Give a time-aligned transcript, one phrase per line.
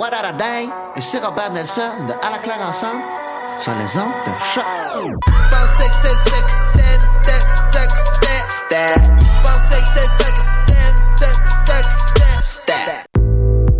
[0.00, 0.32] What a
[0.96, 3.02] et c'est Robert Nelson de À la claire ensemble
[3.58, 4.64] sur les ondes de choc.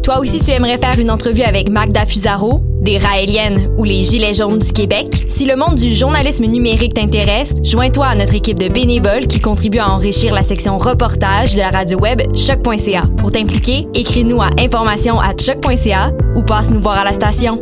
[0.03, 4.33] Toi aussi, tu aimerais faire une entrevue avec Magda Fusaro, des Raéliennes ou les Gilets
[4.33, 5.27] jaunes du Québec?
[5.29, 9.79] Si le monde du journalisme numérique t'intéresse, joins-toi à notre équipe de bénévoles qui contribue
[9.79, 13.05] à enrichir la section reportage de la radio web choc.ca.
[13.19, 17.59] Pour t'impliquer, écris-nous à information à choc.ca ou passe nous voir à la station.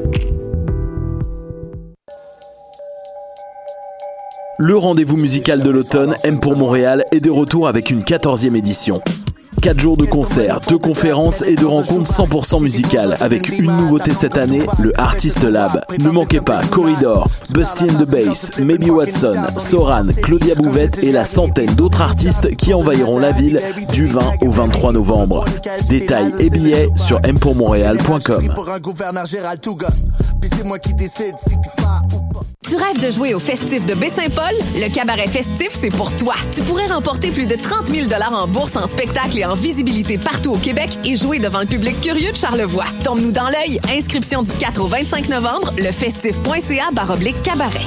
[4.60, 9.00] Le rendez-vous musical de l'automne, M pour Montréal, est de retour avec une 14e édition.
[9.60, 14.38] 4 jours de concerts, de conférences et de rencontres 100% musicales avec une nouveauté cette
[14.38, 15.80] année, le Artist Lab.
[16.00, 21.24] Ne manquez pas Corridor, Busty and the Bass, Maybe Watson, Soran, Claudia Bouvette et la
[21.24, 23.60] centaine d'autres artistes qui envahiront la ville
[23.92, 25.44] du 20 au 23 novembre.
[25.88, 28.52] Détails et billets sur mpourmontréal.com.
[32.68, 34.54] Tu rêves de jouer au festif de Baie-Saint-Paul?
[34.74, 36.34] Le cabaret festif, c'est pour toi.
[36.54, 40.52] Tu pourrais remporter plus de 30 000 en bourse, en spectacle et en visibilité partout
[40.52, 42.86] au Québec et jouer devant le public curieux de Charlevoix.
[43.04, 43.80] Tombe-nous dans l'œil.
[43.90, 47.86] Inscription du 4 au 25 novembre, lefestif.ca baroblique cabaret.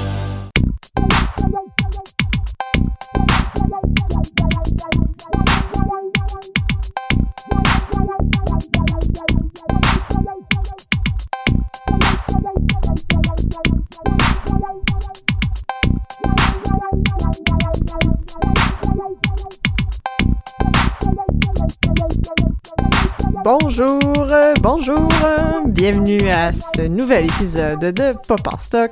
[23.44, 24.00] Bonjour,
[24.32, 28.92] euh, bonjour, euh, bienvenue à ce nouvel épisode de Pop en stock.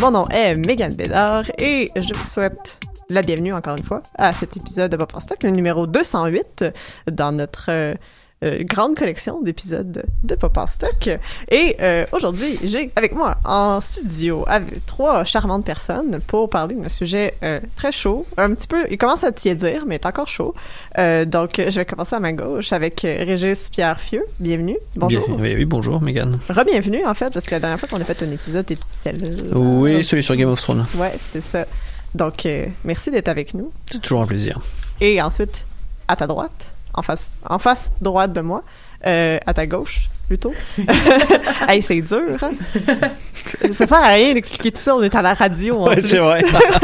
[0.00, 2.78] Mon nom est Megan Bédard et je vous souhaite
[3.08, 6.66] la bienvenue encore une fois à cet épisode de Pop en stock, le numéro 208
[7.10, 7.96] dans notre
[8.44, 11.10] euh, euh, grande collection d'épisodes de, Pop en stock.
[11.50, 16.88] Et euh, aujourd'hui, j'ai avec moi en studio avec trois charmantes personnes pour parler d'un
[16.88, 20.54] sujet euh, très chaud, un petit peu, il commence à tiédir, mais est encore chaud.
[20.98, 24.24] Euh, donc, je vais commencer à ma gauche avec Régis Pierre Fieux.
[24.38, 24.78] Bienvenue.
[24.96, 25.26] Bonjour.
[25.28, 26.38] Bien, oui, oui, bonjour, Megan.
[26.48, 29.58] Re-bienvenue, en fait, parce que la dernière fois qu'on a fait un épisode, t'étais là.
[29.58, 30.86] Oui, celui sur Game of Thrones.
[30.96, 31.66] Ouais, c'est ça.
[32.14, 33.70] Donc, euh, merci d'être avec nous.
[33.90, 34.60] C'est toujours un plaisir.
[35.00, 35.66] Et ensuite,
[36.08, 38.62] à ta droite, en face, en face droite de moi,
[39.06, 40.52] euh, à ta gauche plutôt.
[41.68, 42.50] hey, c'est dur, hein?
[43.72, 45.88] Ça sert à rien d'expliquer tout ça, on est à la radio.
[45.88, 46.42] Ouais, c'est vrai.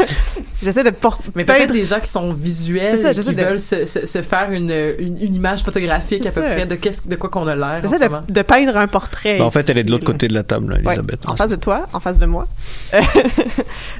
[0.63, 1.23] J'essaie de porter.
[1.35, 4.21] Mais peut-être des gens qui sont visuels, ça, et qui de- veulent se, se, se
[4.21, 6.47] faire une, une, une image photographique à peu ça.
[6.49, 9.37] près de, quoi qu'on a l'air J'essaie de, de peindre un portrait.
[9.37, 11.25] Ben, en fait, elle est de l'autre côté de la table, là, Ouais, Elisabeth.
[11.25, 12.47] en face de toi, en face de moi.
[12.93, 13.01] Euh,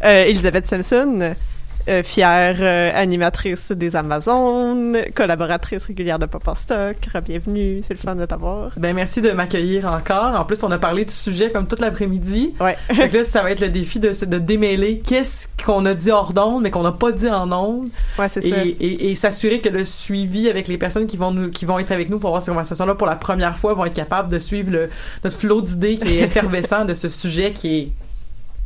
[0.04, 1.36] euh, Elisabeth Simpson,
[1.88, 6.98] euh, fière euh, animatrice des Amazones, collaboratrice régulière de Pop en Stock.
[7.26, 8.72] Bienvenue, c'est le fun de t'avoir.
[8.78, 10.36] Ben merci de m'accueillir encore.
[10.40, 12.54] En plus, on a parlé du sujet comme toute l'après-midi.
[12.60, 12.78] Ouais.
[13.10, 16.34] Que là, ça va être le défi de, de démêler qu'est-ce qu'on a dit hors
[16.34, 17.90] d'onde, mais qu'on n'a pas dit en onde.
[18.20, 18.58] Ouais, c'est Et, ça.
[18.66, 21.92] et, et s'assurer que le suivi avec les personnes qui vont nous, qui vont être
[21.92, 24.72] avec nous pour avoir ces conversations-là pour la première fois vont être capables de suivre
[24.72, 24.90] le,
[25.24, 27.90] notre flot d'idées qui est effervescent de ce sujet qui est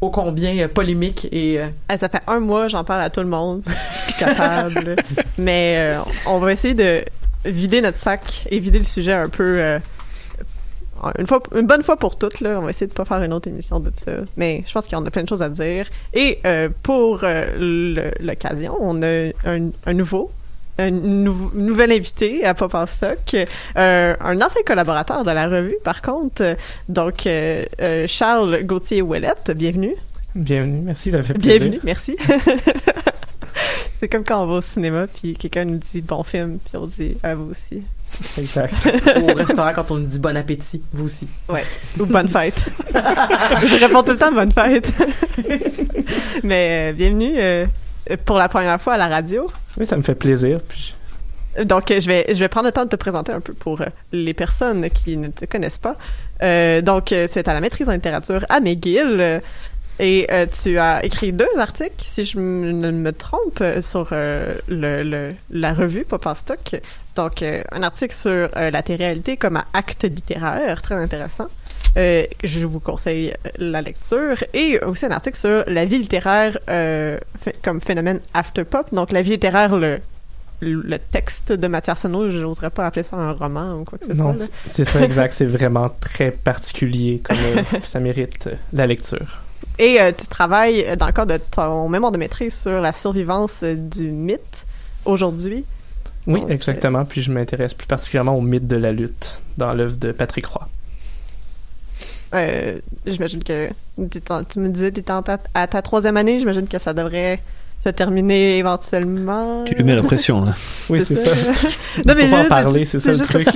[0.01, 3.21] ô combien euh, polémique et euh, Ah, ça fait un mois, j'en parle à tout
[3.21, 3.63] le monde.
[4.19, 4.95] Capable.
[5.38, 7.06] Mais euh, on va essayer de
[7.45, 9.80] vider notre sac et vider le sujet un peu.
[11.18, 12.59] une fois, une bonne fois pour toutes, là.
[12.59, 14.12] On va essayer de pas faire une autre émission de ça.
[14.38, 15.88] Mais je pense qu'on a plein de choses à dire.
[16.13, 16.39] Et
[16.83, 20.31] pour l'occasion, on a un nouveau.
[20.81, 25.75] Un nou- nouvel invité à Pop en Stock, euh, un ancien collaborateur de la revue,
[25.83, 26.55] par contre.
[26.89, 29.95] Donc, euh, euh, Charles Gauthier-Ouellette, bienvenue.
[30.33, 31.59] Bienvenue, merci, ça fait plaisir.
[31.59, 32.15] Bienvenue, merci.
[33.99, 36.87] c'est comme quand on va au cinéma, puis quelqu'un nous dit bon film, puis on
[36.87, 37.83] dit à vous aussi.
[38.39, 38.73] Exact.
[39.21, 41.27] au restaurant quand on nous dit bon appétit, vous aussi.
[41.47, 41.63] Ouais.
[41.99, 42.65] Ou bonne fête.
[42.93, 44.91] Je réponds tout le temps bonne fête.
[46.43, 47.65] Mais euh, bienvenue euh,
[48.25, 49.45] pour la première fois à la radio.
[49.77, 50.59] Oui, ça me fait plaisir.
[50.68, 50.95] Puis
[51.65, 53.86] Donc, je vais, je vais prendre le temps de te présenter un peu pour euh,
[54.12, 55.98] les personnes qui ne te connaissent pas.
[56.44, 59.42] Euh, donc, euh, tu es à la maîtrise en littérature à McGill.
[60.00, 65.03] et euh, tu as écrit deux articles, si je ne me trompe, sur euh, le,
[65.03, 66.75] le- la revue Pop en Stock.
[67.15, 71.48] Donc, un article sur la télé-réalité comme acte littéraire, très intéressant.
[71.97, 74.43] Euh, je vous conseille la lecture.
[74.53, 77.17] Et aussi un article sur la vie littéraire euh,
[77.63, 78.93] comme phénomène after-pop.
[78.93, 79.99] Donc, la vie littéraire, le,
[80.61, 84.05] le texte de Mathieu Arsenault, je n'oserais pas appeler ça un roman ou quoi que
[84.05, 84.35] ce soit.
[84.67, 85.33] c'est ça, exact.
[85.38, 89.41] c'est vraiment très particulier, comme euh, ça mérite la lecture.
[89.79, 94.11] Et tu travailles dans le cadre de ton mémoire de maîtrise sur la survivance du
[94.11, 94.65] mythe
[95.05, 95.65] aujourd'hui.
[96.27, 97.05] Oui, Donc, exactement.
[97.05, 100.67] Puis je m'intéresse plus particulièrement au mythe de la lutte dans l'œuvre de Patrick Roy.
[102.33, 103.69] Euh, j'imagine que
[104.49, 105.23] tu me disais que tu ta-
[105.53, 106.39] à ta troisième année.
[106.39, 107.39] J'imagine que ça devrait
[107.83, 109.63] se terminer éventuellement.
[109.65, 110.53] Tu lui mets la pression, là.
[110.89, 111.51] Oui, c'est ça.
[112.05, 113.47] non, mais Faut pas en parler, c'est ça le truc.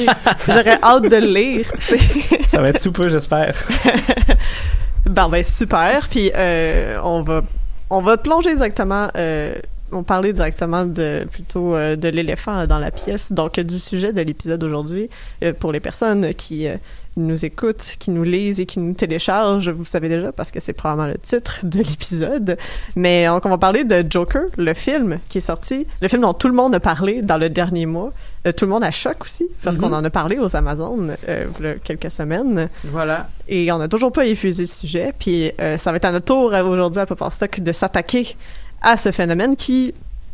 [0.48, 1.72] J'aurais hâte de le lire.
[2.52, 3.56] Ça va être sous peu, j'espère.
[5.08, 6.08] Bon, ben super.
[6.10, 7.44] Puis euh, on va
[7.92, 9.08] on va plonger directement.
[9.16, 9.54] Euh,
[9.92, 13.32] on parlait directement de plutôt euh, de l'éléphant dans la pièce.
[13.32, 15.10] Donc du sujet de l'épisode aujourd'hui
[15.44, 16.76] euh, pour les personnes qui euh,
[17.18, 20.74] nous écoutent, qui nous lisent et qui nous téléchargent, vous savez déjà parce que c'est
[20.74, 22.58] probablement le titre de l'épisode.
[22.96, 26.34] Mais donc on va parler de Joker, le film qui est sorti, le film dont
[26.34, 28.12] tout le monde a parlé dans le dernier mois.
[28.46, 29.82] Euh, tout le monde a choc aussi parce Mhm.
[29.84, 32.70] qu'on en a parlé aux Amazones euh, il y a quelques semaines.
[32.84, 33.30] Voilà.
[33.48, 35.14] Et on n'a toujours pas épuisé le sujet.
[35.18, 38.36] Puis euh, ça va être à notre tour euh, aujourd'hui à Pop Stock de s'attaquer
[38.82, 39.94] à ce phénomène qui,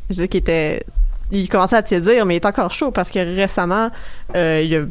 [0.10, 0.84] je dis qu'il était...
[1.32, 3.90] Il commençait à tiédir, mais il est encore chaud parce que récemment,
[4.36, 4.82] euh, il a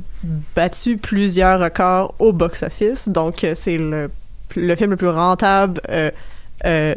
[0.56, 3.08] battu plusieurs records au box-office.
[3.08, 4.10] Donc, euh, c'est le,
[4.56, 5.80] le film le plus rentable...
[6.66, 6.94] Euh,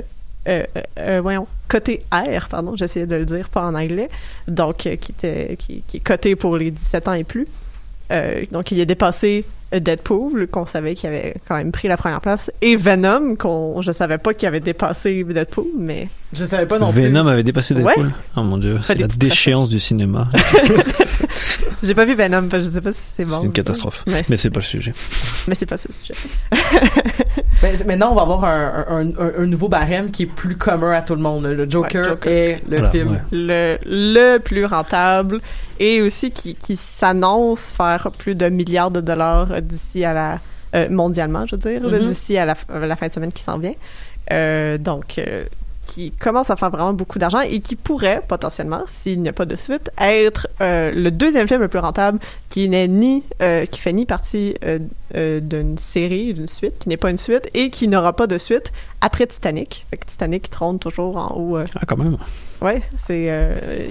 [1.21, 4.09] voyons, coté R, pardon, j'essayais de le dire, pas en anglais,
[4.49, 7.47] donc qui, était, qui, qui est coté pour les 17 ans et plus.
[8.51, 9.45] Donc, il a dépassé
[9.79, 13.91] Deadpool, qu'on savait qu'il avait quand même pris la première place, et Venom, qu'on je
[13.91, 17.01] savais pas qu'il avait dépassé Deadpool, mais Je savais pas non plus.
[17.03, 18.05] Venom avait dépassé Deadpool?
[18.05, 18.11] Ouais.
[18.37, 20.29] Oh mon dieu, c'est la déchéance du cinéma.
[21.83, 23.39] j'ai pas vu Venom, je sais pas si c'est bon.
[23.41, 24.03] C'est une catastrophe.
[24.07, 24.93] Mais, Mais c'est pas le sujet.
[25.47, 26.13] mais c'est pas ça le sujet.
[27.85, 31.01] Maintenant, on va avoir un, un, un, un nouveau barème qui est plus commun à
[31.01, 31.45] tout le monde.
[31.45, 32.31] Le Joker, Ouais, Joker.
[32.31, 33.11] est le Voilà, film.
[33.11, 33.19] ouais.
[33.31, 35.39] Le, le plus rentable,
[35.79, 40.39] et aussi qui, qui s'annonce faire plus de milliards de dollars euh, d'ici à la...
[40.75, 42.07] euh, mondialement, je veux dire, Mhm.
[42.09, 43.73] d'ici à la, f- à la fin de semaine qui s'en vient.
[44.31, 45.45] Euh, donc, euh,
[45.93, 49.45] qui commence à faire vraiment beaucoup d'argent et qui pourrait potentiellement, s'il n'y a pas
[49.45, 52.17] de suite, être euh, le deuxième film le plus rentable
[52.49, 56.97] qui n'est ni euh, qui fait ni partie euh, d'une série, d'une suite, qui n'est
[56.97, 58.71] pas une suite et qui n'aura pas de suite
[59.01, 59.85] après Titanic.
[59.91, 61.57] Fait que Titanic trône toujours en haut.
[61.57, 62.17] Ah, quand même.
[62.61, 63.29] ouais, c'est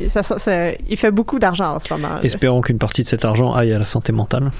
[0.08, 2.18] ça, ça- ça- il fait beaucoup d'argent en ce moment.
[2.22, 4.50] Espérons qu'une partie de cet argent aille à la santé mentale.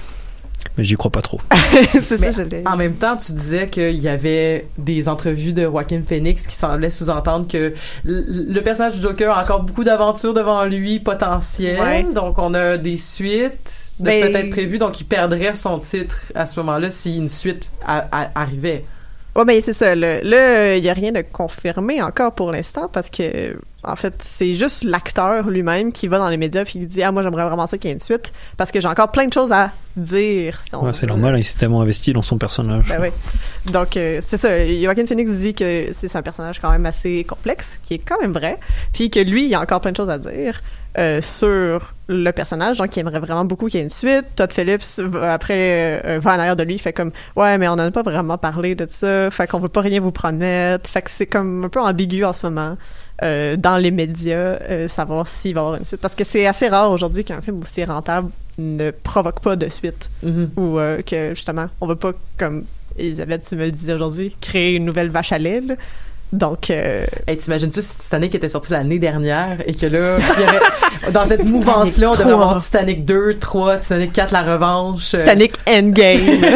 [0.79, 1.41] Mais j'y crois pas trop.
[1.93, 2.63] c'est ça, je l'ai.
[2.67, 6.89] En même temps, tu disais qu'il y avait des entrevues de Joaquin Phoenix qui semblaient
[6.91, 11.81] sous-entendre que le personnage du Joker a encore beaucoup d'aventures devant lui potentielles.
[11.81, 12.07] Ouais.
[12.15, 14.79] Donc, on a des suites de Ben- peut-être prévues.
[14.79, 18.85] Donc, il perdrait son titre à ce moment-là si une suite a- a- arrivait.
[19.37, 19.95] Ouais, mais c'est ça.
[19.95, 24.15] Là, là, il n'y a rien de confirmé encore pour l'instant parce que en fait,
[24.21, 27.45] c'est juste l'acteur lui-même qui va dans les médias puis qui dit ah moi j'aimerais
[27.45, 29.73] vraiment ça qu'il y ait une suite parce que j'ai encore plein de choses à
[29.97, 30.61] dire.
[30.61, 32.87] Si on Ouais, c'est normal, il s'est tellement investi dans son personnage.
[32.89, 33.09] Ben oui.
[33.73, 34.49] Donc, euh, c'est ça.
[34.67, 38.33] Joaquin Phoenix dit que c'est un personnage quand même assez complexe, qui est quand même
[38.33, 38.59] vrai,
[38.93, 40.63] puis que lui, il a encore plein de choses à dire
[40.99, 44.25] euh, sur le personnage, donc il aimerait vraiment beaucoup qu'il y ait une suite.
[44.37, 47.77] Todd Phillips, va- après, euh, va en arrière de lui, fait comme «Ouais, mais on
[47.77, 51.03] n'en a pas vraiment parlé de ça, fait qu'on veut pas rien vous promettre.» Fait
[51.03, 52.77] que c'est comme un peu ambigu en ce moment.
[53.23, 56.01] Euh, dans les médias, euh, savoir s'il va y avoir une suite.
[56.01, 60.11] Parce que c'est assez rare aujourd'hui qu'un film aussi rentable ne provoque pas de suite
[60.23, 60.51] Mhm.
[60.57, 62.65] ou euh, que justement on veut pas comme
[62.99, 65.63] Elisabeth tu me le disais aujourd'hui créer une nouvelle vache à lait.
[66.33, 70.45] Donc euh, Hey, t'imagines-tu si Titanic était sorti l'année dernière et que là, il y
[70.45, 75.15] aurait, dans cette mouvance-là, on devrait avoir Titanic 2, 3, Titanic 4, la revanche.
[75.15, 76.21] euh, Titanic Endgame.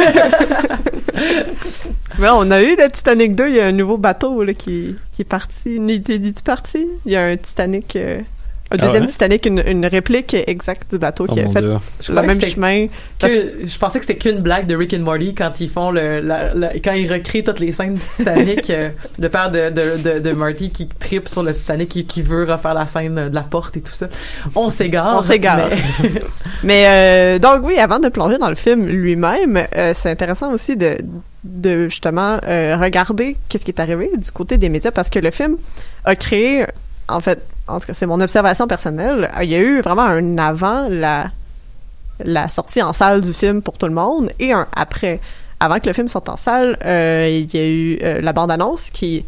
[2.18, 4.96] Mais on a eu le Titanic 2 il y a un nouveau bateau là, qui,
[5.12, 5.78] qui est parti.
[5.78, 6.86] Dit parti?
[7.04, 8.20] Il y a un Titanic euh,
[8.70, 9.08] un Ah deuxième ouais?
[9.10, 11.76] Titanic une, une réplique exacte du bateau Oh qui a fait Dieu.
[12.08, 12.86] Le même chemin
[13.20, 13.26] que,
[13.64, 16.52] je pensais que c'était qu'une blague de Rick and Morty quand ils font le, la-
[16.54, 20.18] la- quand ils recréent toutes les scènes du Titanic, euh, le père de, de, de,
[20.18, 23.42] de Marty qui tripe sur le Titanic et qui veut refaire la scène de la
[23.42, 24.08] porte et tout ça.
[24.54, 25.16] On s'égare.
[25.18, 25.68] On s'égare.
[26.02, 26.10] mais-
[26.64, 30.76] Mais euh, donc oui, avant de plonger dans le film lui-même, euh, c'est intéressant aussi
[30.76, 30.96] de,
[31.44, 35.30] de justement euh, regarder qu'est-ce qui est arrivé du côté des médias parce que le
[35.30, 35.56] film
[36.04, 36.64] a créé,
[37.08, 40.38] en fait, en tout cas c'est mon observation personnelle, il y a eu vraiment un
[40.38, 41.30] avant la
[42.24, 45.20] la sortie en salle du film pour tout le monde et un après.
[45.60, 48.90] Avant que le film sorte en salle, euh, il y a eu euh, la bande-annonce
[48.90, 49.24] qui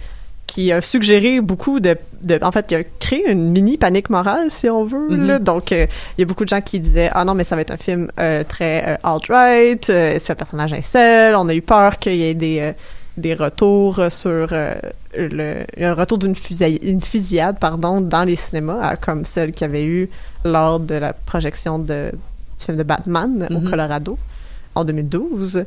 [0.46, 4.50] qui a suggéré beaucoup de, de en fait qui a créé une mini panique morale
[4.50, 5.26] si on veut Mhm.
[5.26, 5.38] là.
[5.38, 7.60] donc euh, il y a beaucoup de gens qui disaient ah non mais ça va
[7.60, 11.60] être un film euh, très euh, alt-right euh, c'est un personnage incel on a eu
[11.60, 12.72] peur qu'il y ait des euh,
[13.18, 14.74] des retours sur euh,
[15.16, 20.08] le un retour d'une fusillade, pardon dans les cinémas comme celle qu'il y avait eu
[20.44, 22.10] lors de la projection de
[22.58, 23.70] du film de Batman au Mhm.
[23.70, 24.18] Colorado
[24.74, 25.64] en 2012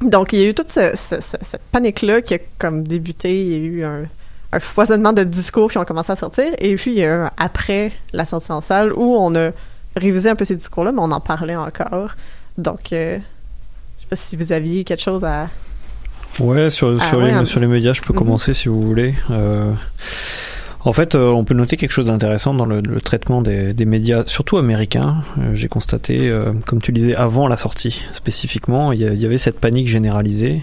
[0.00, 3.42] donc, il y a eu toute ce- ce- ce- cette panique-là qui a comme débuté.
[3.44, 4.02] Il y a eu un,
[4.52, 6.44] un foisonnement de discours qui ont commencé à sortir.
[6.60, 9.50] Et puis, il y a eu un après la sortie en salle où on a
[9.96, 12.12] révisé un peu ces discours-là, mais on en parlait encore.
[12.56, 13.18] Donc, euh,
[13.98, 15.48] je sais pas si vous aviez quelque chose à...
[16.40, 18.18] Ouais, sur, Ah sur, ouais, les, sur les médias, je peux Mhm.
[18.18, 19.14] commencer si vous voulez.
[19.30, 19.72] Euh,
[20.84, 24.58] en fait, euh, on peut noter quelque chose d'intéressant dans le, traitement des, médias, surtout
[24.58, 25.22] américains.
[25.38, 29.58] Euh, J'ai constaté, euh, comme tu disais, avant la sortie spécifiquement, il y, avait cette
[29.58, 30.62] panique généralisée,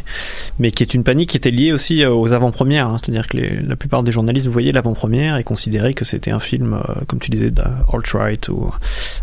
[0.58, 2.88] mais qui est une panique qui était liée aussi aux avant-premières.
[2.88, 2.98] hein.
[2.98, 7.20] C'est-à-dire que la plupart des journalistes voyaient l'avant-première et considéraient que c'était un film, comme
[7.20, 7.52] tu disais,
[7.92, 8.72] alt-right ou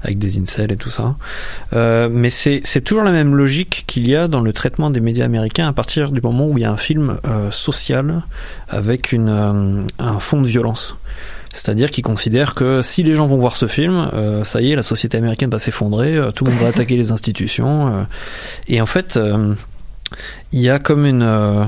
[0.02, 1.16] avec des incels et tout ça.
[1.72, 5.68] Mais c'est toujours la même logique qu'il y a dans le traitement des médias américains
[5.68, 7.18] à partir du moment où il y a un film
[7.50, 8.22] social
[8.68, 10.81] avec un fond de violence.
[11.52, 14.76] C'est-à-dire qu'ils considèrent que si les gens vont voir ce film, euh, ça y est,
[14.76, 17.88] la société américaine va s'effondrer, euh, tout le monde va attaquer les institutions.
[17.88, 18.02] euh,
[18.68, 19.18] et en fait,
[20.52, 21.64] il y a comme une, euh,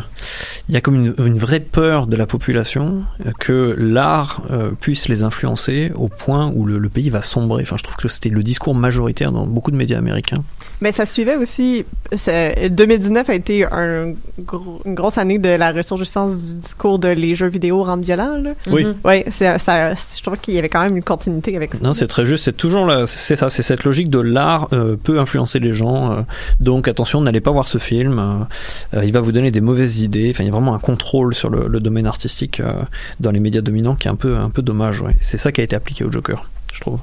[0.69, 3.03] il y a comme une, une vraie peur de la population
[3.39, 7.63] que l'art euh, puisse les influencer au point où le, le pays va sombrer.
[7.63, 10.43] Enfin, je trouve que c'était le discours majoritaire dans beaucoup de médias américains.
[10.81, 11.85] Mais ça suivait aussi...
[12.15, 17.09] c'est- 2019 a été un gros- une grosse année de la ressurgence du discours de
[17.09, 18.37] les jeux vidéo rendent violents.
[18.43, 18.51] Là.
[18.71, 18.85] Oui.
[18.85, 18.95] Mhm.
[19.05, 21.79] Ouais, c'est- ça, je trouve qu'il y avait quand même une continuité avec ça.
[21.83, 22.45] Non, c'est très juste.
[22.45, 26.13] C'est toujours la, c'est ça, c'est cette logique de l'art euh, peut influencer les gens.
[26.13, 26.21] euh,
[26.61, 28.47] donc attention, n'allez pas voir ce film.
[28.95, 30.31] Euh, il va vous donner des mauvaises idées.
[30.31, 32.83] Enfin, il y a vraiment un contrôle sur le, le domaine artistique euh,
[33.21, 35.01] dans les médias dominants qui est un peu, un peu dommage.
[35.01, 35.17] Ouais.
[35.21, 37.01] C'est ça qui a été appliqué au Joker, je trouve.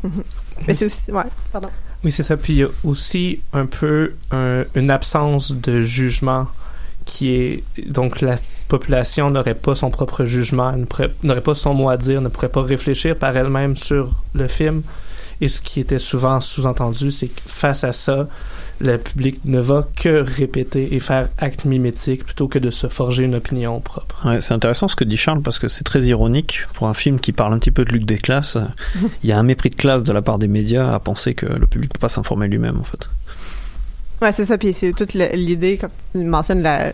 [0.67, 1.11] Mais c'est aussi...
[1.11, 1.69] Ouais, pardon.
[2.03, 2.35] Oui, c'est ça.
[2.37, 6.47] Puis il y a aussi un peu un- une absence de jugement
[7.05, 7.63] qui est.
[7.87, 8.37] Donc la
[8.67, 10.73] population n'aurait pas son propre jugement,
[11.23, 14.81] n'aurait pas son mot à dire, ne pourrait pas réfléchir par elle-même sur le film.
[15.41, 18.27] Et ce qui était souvent sous-entendu, c'est que face à ça,
[18.81, 23.23] le public ne va que répéter et faire acte mimétique plutôt que de se forger
[23.23, 24.25] une opinion propre.
[24.25, 27.19] Ouais, c'est intéressant ce que dit Charles parce que c'est très ironique pour un film
[27.19, 28.57] qui parle un petit peu de lutte des classes.
[29.23, 31.45] Il y a un mépris de classe de la part des médias à penser que
[31.45, 33.07] le public peut pas s'informer lui-même en fait.
[34.21, 34.57] Ouais, c'est ça.
[34.59, 36.91] Puis c'est toute l'idée, comme tu mentionnes, la,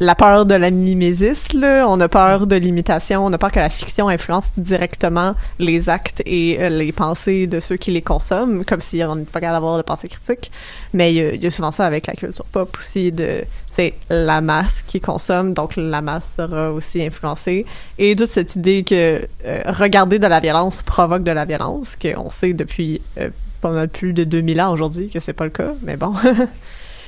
[0.00, 1.52] la peur de la mimésis.
[1.52, 1.84] Là.
[1.86, 3.26] On a peur de l'imitation.
[3.26, 7.60] On a peur que la fiction influence directement les actes et euh, les pensées de
[7.60, 10.50] ceux qui les consomment, comme si on n'était pas capable d'avoir de pensée critique.
[10.94, 13.12] Mais il y, a, il y a souvent ça avec la culture pop aussi.
[13.12, 17.66] de C'est la masse qui consomme, donc la masse sera aussi influencée.
[17.98, 22.30] Et toute cette idée que euh, regarder de la violence provoque de la violence, qu'on
[22.30, 23.28] sait depuis euh,
[23.64, 26.12] pas mal plus de 2000 ans aujourd'hui que c'est pas le cas, mais bon.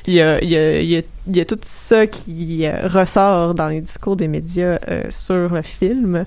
[0.07, 5.53] il, y a, tout ça qui euh, ressort dans les discours des médias euh, sur
[5.53, 6.25] le film.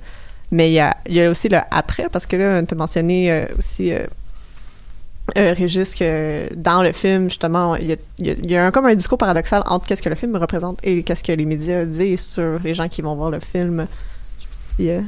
[0.51, 3.91] mais il y a, aussi le après, parce que là, tu as mentionné euh, aussi,
[5.35, 9.87] Régis, que dans le film, justement, il y a, un, comme un discours paradoxal entre
[9.87, 13.01] qu'est-ce que le film représente et qu'est-ce que les médias disent sur les gens qui
[13.01, 13.87] vont voir le film.
[14.39, 15.07] Je sais pas si,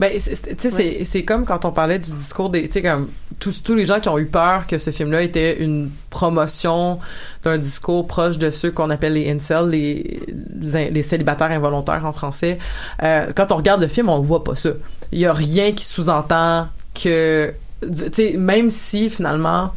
[0.00, 3.08] Ben, tu sais, c'est- c'est comme quand on parlait du discours des, tu sais, comme
[3.38, 6.98] tous, tous les gens qui ont eu peur que ce film-là était une promotion
[7.44, 10.20] d'un discours proche de ceux qu'on appelle les incels, les,
[10.60, 12.58] les, les célibataires involontaires en français.
[13.02, 14.70] Euh, quand on regarde le film, on voit pas ça.
[15.12, 17.52] Il y a rien qui sous-entend que,
[17.82, 19.70] tu sais, même si finalement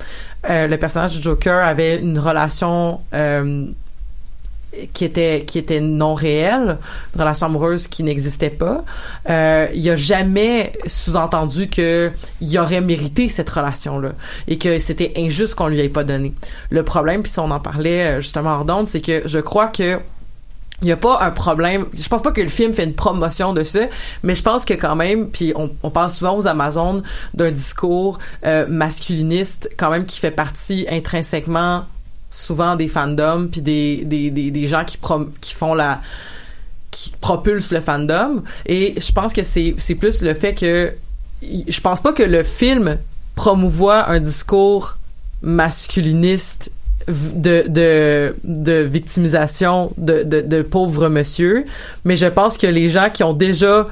[0.50, 3.66] euh, le personnage du Joker avait une relation euh,
[4.94, 6.78] qui était qui était non réelle,
[7.14, 8.84] une relation amoureuse qui n'existait pas.
[9.30, 12.12] Euh, il y a jamais sous-entendu que
[12.42, 14.12] il aurait mérité cette relation là
[14.48, 16.34] et que c'était injuste qu'on lui ait pas donné.
[16.70, 19.68] Le problème puis si on en parlait euh, justement hors d'onde, c'est que je crois
[19.68, 20.00] que
[20.84, 21.86] il y a pas un problème.
[21.94, 23.82] Je pense pas que le film fait une promotion de ça,
[24.22, 27.04] mais je pense que quand même, puis on, parle souvent aux Amazones
[27.34, 31.86] d'un discours euh, masculiniste quand même qui fait partie intrinsèquement
[32.34, 34.98] souvent des fandoms puis des, des, gens qui,
[35.54, 36.02] font la
[36.90, 38.44] qui propulsent le fandom.
[38.66, 40.94] Et je pense que c'est plus le fait que
[41.42, 42.98] je pense pas que le film
[43.36, 44.98] promouvoit un discours
[45.42, 46.72] masculiniste
[47.08, 51.66] de, de, de victimisation de, de, de pauvres monsieur,
[52.06, 53.88] mais je pense que les gens qui ont déjà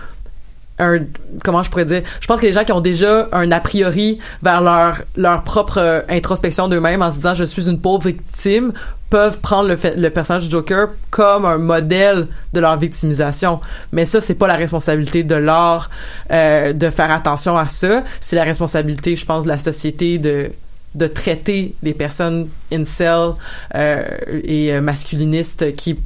[1.44, 4.20] comment je pourrais dire je pense que les gens qui ont déjà un a priori
[4.42, 8.74] vers leur leur propre euh, introspection d'eux-mêmes en se disant je suis une pauvre victime
[9.12, 13.60] peuvent prendre le, le personnage du Joker comme un modèle de leur victimisation.
[13.92, 15.92] Mais ça c'est pas la responsabilité de l'art
[16.32, 18.04] euh, de faire attention à ça.
[18.20, 20.52] C'est la responsabilité je pense de la société de
[20.96, 23.32] de traiter les personnes incel
[23.76, 24.04] euh,
[24.44, 25.98] et euh, masculinistes qui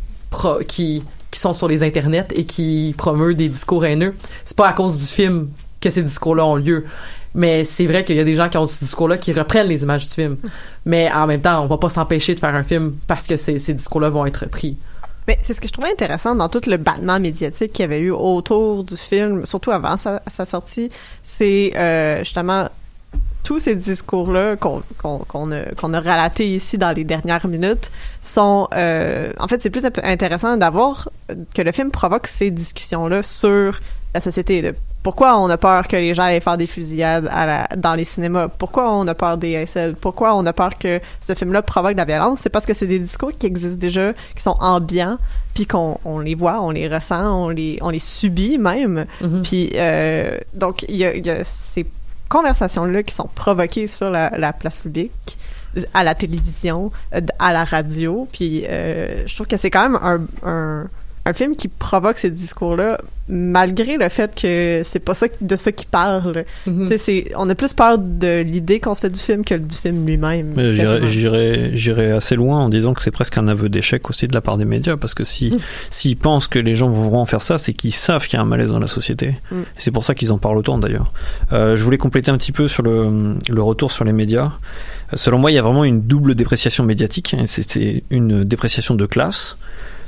[0.68, 1.02] qui
[1.32, 4.16] qui sont sur les internets et qui promeuvent des discours haineux.
[4.44, 5.50] C'est pas à cause du film
[5.82, 6.86] que ces discours-là ont lieu.
[7.34, 9.84] Mais c'est vrai qu'il y a des gens qui ont ce discours-là qui reprennent les
[9.84, 10.38] images du film.
[10.86, 13.74] Mais en même temps, on va pas s'empêcher de faire un film parce que ces,
[13.74, 14.78] discours-là vont être pris.
[15.28, 18.00] Mais c'est ce que je trouvais intéressant dans tout le battement médiatique qu'il y avait
[18.00, 20.90] eu autour du film, surtout avant sa, sa sortie,
[21.24, 22.70] c'est euh, justement
[23.46, 27.92] tous ces discours-là qu'on qu'on qu'on a, qu'on a relatés ici dans les dernières minutes
[28.22, 28.68] sont...
[28.74, 31.10] euh, en fait, c'est plus int- intéressant d'avoir
[31.54, 33.80] que le film provoque ces discussions-là sur
[34.14, 34.72] la société.
[35.04, 38.06] Pourquoi on a peur que les gens aillent faire des fusillades à la- dans les
[38.06, 38.48] cinémas?
[38.48, 39.94] Pourquoi on a peur des SL?
[39.94, 42.40] Pourquoi on a peur que ce film-là provoque de la violence?
[42.42, 45.20] C'est parce que c'est des discours qui existent déjà, qui sont ambiants,
[45.54, 49.06] puis qu'on on les voit, on les ressent, on les, on les subit même.
[49.44, 51.86] Puis, euh, donc, il y a, y a ces
[52.36, 55.38] conversations-là qui sont provoquées sur la, la place publique
[55.94, 60.28] à la télévision, euh, à la radio, puis euh, je trouve que c'est quand même
[60.44, 60.88] un,
[61.28, 65.72] un film qui provoque ces discours-là, malgré le fait que c'est pas ça de ça
[65.72, 66.44] qu'il parle.
[66.98, 70.06] C'est on a plus peur de l'idée qu'on se fait du film que du film
[70.06, 70.54] lui-même.
[71.08, 74.58] J'irais- assez loin en disant que c'est presque un aveu d'échec aussi de la part
[74.58, 75.58] des médias, parce que si
[75.90, 78.42] s'ils pensent que les gens vont vraiment faire ça, c'est qu'ils savent qu'il y a
[78.44, 79.36] un malaise dans la société.
[79.52, 79.56] Mm.
[79.62, 81.12] Et C'est pour ça qu'ils en parlent autant d'ailleurs.
[81.54, 84.52] Euh, je voulais compléter un petit peu sur le, le retour sur les médias.
[85.14, 87.34] Euh, Selon moi, il y a vraiment une double dépréciation médiatique.
[87.38, 87.44] hein.
[87.48, 89.58] C'est c'est une dépréciation de classe.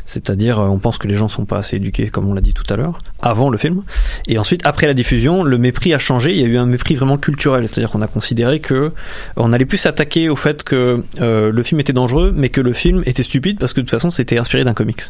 [0.08, 2.54] C'est-à-dire, euh, on pense que les gens sont pas assez éduqués, comme on l'a dit
[2.54, 3.84] tout à l'heure, avant le film.
[4.26, 6.32] Et ensuite, après la diffusion, le mépris a changé.
[6.32, 7.68] Il y a eu un mépris vraiment culturel.
[7.68, 8.94] C'est-à-dire qu'on a considéré que
[9.36, 12.74] on allait plus s'attaquer au fait que euh, le film était dangereux, mais que le
[12.74, 15.04] film était stupide parce que de toute façon, c'était inspiré d'un comics.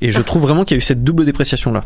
[0.00, 1.84] Et je trouve vraiment qu'il y a eu cette double dépréciation-là,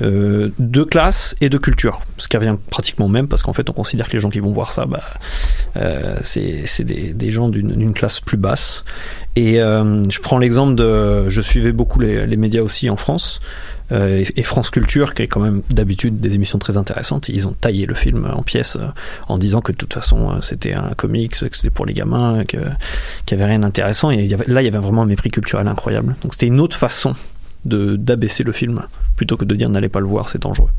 [0.00, 3.72] euh, de classe et de culture, ce qui revient pratiquement même parce qu'en fait, on
[3.72, 5.02] considère que les gens qui vont voir ça, bah,
[5.76, 8.84] euh, c'est des, gens d'une classe plus basse.
[9.34, 13.40] Et euh, je prends l'exemple de, je suivais beaucoup les, les médias aussi en France.
[13.92, 17.52] euh, et, France Culture, qui est quand même d'habitude des émissions très intéressantes, ils ont
[17.52, 18.86] taillé le film en pièces euh,
[19.28, 22.44] en disant que de toute façon euh, c'était un comics, que c'était pour les gamins,
[22.44, 22.58] que
[23.26, 24.10] qu'il y avait rien d'intéressant.
[24.10, 26.14] Et y avait, là, il y avait vraiment un mépris culturel incroyable.
[26.22, 27.14] Donc c'était une autre façon
[27.64, 28.82] d'abaisser le film
[29.16, 30.70] plutôt que de dire n'allez pas le voir, c'est dangereux.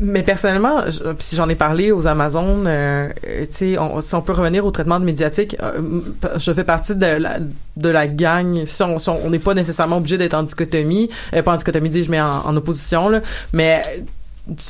[0.00, 0.80] Mais personnellement,
[1.18, 4.98] si j'en ai parlé aux Amazones, euh, euh, on- si on peut revenir au traitement
[5.00, 5.80] de médiatique, euh,
[6.36, 7.38] je fais partie de la,
[7.76, 8.64] de la gang.
[8.64, 11.56] Si on si on on n'est pas nécessairement obligé d'être en dichotomie, euh, pas en
[11.56, 13.20] dichotomie, dis je mets en, en opposition là,
[13.52, 13.82] mais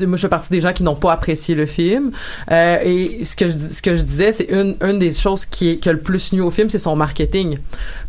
[0.07, 2.11] moi je fais partie des gens qui n'ont pas apprécié le film.
[2.51, 5.71] Euh, et ce que je ce que je disais c'est une une des choses qui
[5.71, 7.59] est a le plus nu au film c'est son marketing.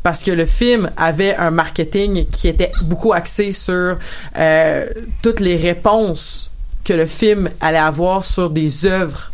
[0.03, 3.97] Parce que le film avait un marketing qui était beaucoup axé sur
[4.38, 4.88] euh,
[5.21, 6.49] toutes les réponses
[6.84, 9.32] que le film allait avoir sur des œuvres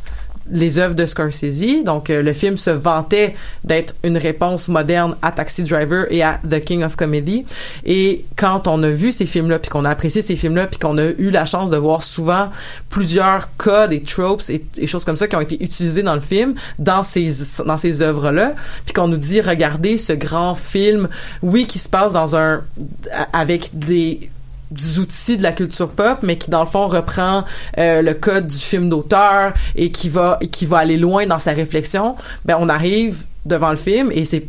[0.51, 1.83] les œuvres de Scorsese.
[1.83, 6.39] Donc, euh, le film se vantait d'être une réponse moderne à Taxi Driver et à
[6.49, 7.45] The King of Comedy.
[7.85, 10.97] Et quand on a vu ces films-là, puis qu'on a apprécié ces films-là, puis qu'on
[10.97, 12.49] a eu la chance de voir souvent
[12.89, 16.21] plusieurs codes et tropes et, et choses comme ça qui ont été utilisés dans le
[16.21, 17.29] film, dans ces
[17.65, 18.53] dans ces œuvres-là,
[18.85, 21.07] puis qu'on nous dit regardez ce grand film,
[21.41, 22.63] oui, qui se passe dans un
[23.33, 24.29] avec des
[24.71, 27.43] des outils de la culture pop, mais qui dans le fond reprend
[27.77, 31.51] euh, le code du film d'auteur et qui va qui va aller loin dans sa
[31.51, 32.15] réflexion.
[32.45, 34.47] Ben on arrive devant le film et c'est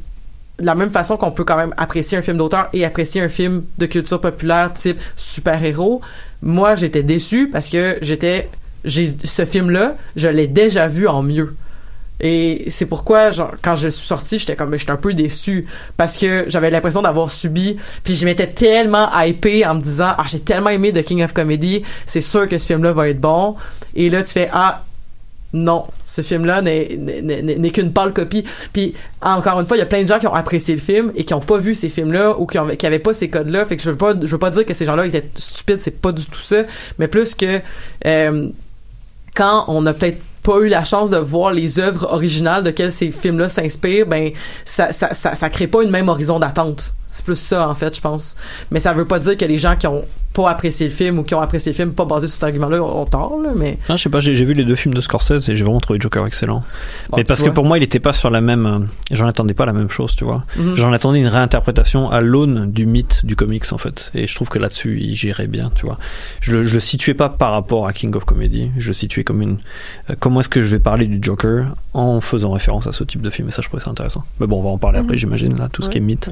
[0.59, 3.29] de la même façon qu'on peut quand même apprécier un film d'auteur et apprécier un
[3.29, 6.01] film de culture populaire type super-héros.
[6.43, 8.49] Moi, j'étais déçu parce que j'étais
[8.87, 11.55] ce film là, je l'ai déjà vu en mieux.
[12.21, 13.31] Et c'est pourquoi,
[13.63, 17.31] quand je suis sortie, j'étais comme, j'étais un peu déçue parce que j'avais l'impression d'avoir
[17.31, 17.77] subi.
[18.05, 21.33] Puis je m'étais tellement hypée en me disant, ah, j'ai tellement aimé The King of
[21.33, 23.57] Comedy, c'est sûr que ce film-là va être bon.
[23.95, 24.85] Et là, tu fais, ah,
[25.53, 28.45] non, ce film-là n'est, qu'une pâle copie.
[28.73, 31.13] Puis encore une fois, il y a plein de gens qui ont apprécié le film
[31.15, 33.65] et qui ont pas vu ces films-là ou qui, ont, qui avaient pas ces codes-là.
[33.65, 35.99] Fait que je veux pas, je veux pas dire que ces gens-là étaient stupides, c'est
[36.01, 36.63] pas du tout ça,
[36.99, 37.61] mais plus que
[38.07, 38.49] euh,
[39.35, 42.93] quand on a peut-être pas eu la chance de voir les œuvres originales de quelles
[42.93, 44.31] ces films-là s'inspirent, ben
[44.65, 46.95] ça, ça, ça, ça crée pas une même horizon d'attente.
[47.17, 48.37] C'est plus ça, en fait, je pense.
[48.71, 51.23] Mais ça veut pas dire que les gens qui ont pas apprécié le film ou
[51.23, 53.79] qui ont apprécié le film pas basé sur cet argument-là ont tort, là, mais...
[53.89, 55.99] Ah, je sais pas, j'ai vu les deux films de Scorsese et j'ai vraiment trouvé
[55.99, 56.63] Joker excellent.
[57.09, 58.67] Bon, mais parce que pour moi, il était pas sur la même...
[58.67, 58.79] euh,
[59.13, 60.45] J'en attendais pas la même chose, tu vois.
[60.59, 60.75] Mhm.
[60.77, 64.11] J'en attendais une réinterprétation à l'aune du mythe du comics, en fait.
[64.15, 65.97] Et je trouve que là-dessus, il gérait bien, tu vois.
[66.43, 68.71] Je, je le situais pas par rapport à King of Comedy.
[68.77, 69.57] Je le situais comme une...
[70.11, 73.23] euh, comment est-ce que je vais parler du Joker en faisant référence à ce type
[73.23, 73.49] de film.
[73.49, 74.23] Et ça, je trouvais ça intéressant.
[74.39, 75.19] Mais bon, on va en parler après, Mhm.
[75.19, 76.29] j'imagine, là, tout ce qui est mythe.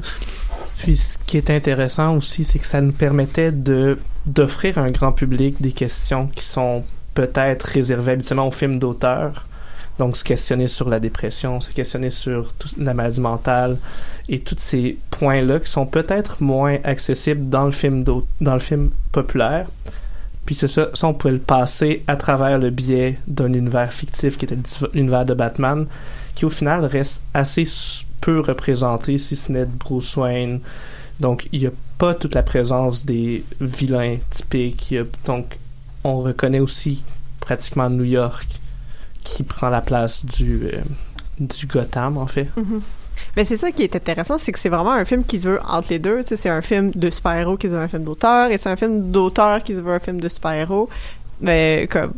[0.79, 4.91] Puis ce qui est intéressant aussi, c'est que ça nous permettait de d'offrir à un
[4.91, 6.83] grand public des questions qui sont
[7.15, 9.47] peut-être réservées habituellement aux films d'auteur.
[9.99, 13.79] Donc se questionner sur la dépression, se questionner sur la maladie mentale
[14.29, 18.91] et tous ces points-là qui sont peut-être moins accessibles dans le film dans le film
[19.13, 19.67] populaire.
[20.47, 24.37] Puis c'est ça, ça on pouvait le passer à travers le biais d'un univers fictif
[24.37, 24.59] qui était
[24.93, 25.87] l'univers de Batman,
[26.35, 27.65] qui au final reste assez
[28.25, 30.61] peu représenté, si ce n'est Bruce Wayne.
[31.21, 34.95] Donc il n'y a pas toute la présence des vilains typiques.
[35.27, 35.59] Donc
[36.05, 37.03] on reconnaît aussi
[37.41, 38.47] pratiquement New York
[39.23, 40.83] qui prend la place du, euh,
[41.39, 42.49] du Gotham en fait.
[42.57, 42.81] Mhm.
[43.37, 45.61] Mais c'est ça qui est intéressant, c'est que c'est vraiment un film qui se veut
[45.67, 46.23] entre les deux.
[46.25, 49.13] C'est un film de super-héros qui se veut un film d'auteur, et c'est un film
[49.13, 50.89] d'auteur qui se veut un film de super-héros.
[51.41, 52.15] Mais comme,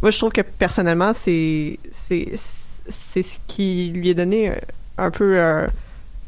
[0.00, 4.54] moi je trouve que personnellement, c'est c'est ce qui lui a donné euh,
[4.98, 5.66] un peu euh,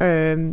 [0.02, 0.50] euh,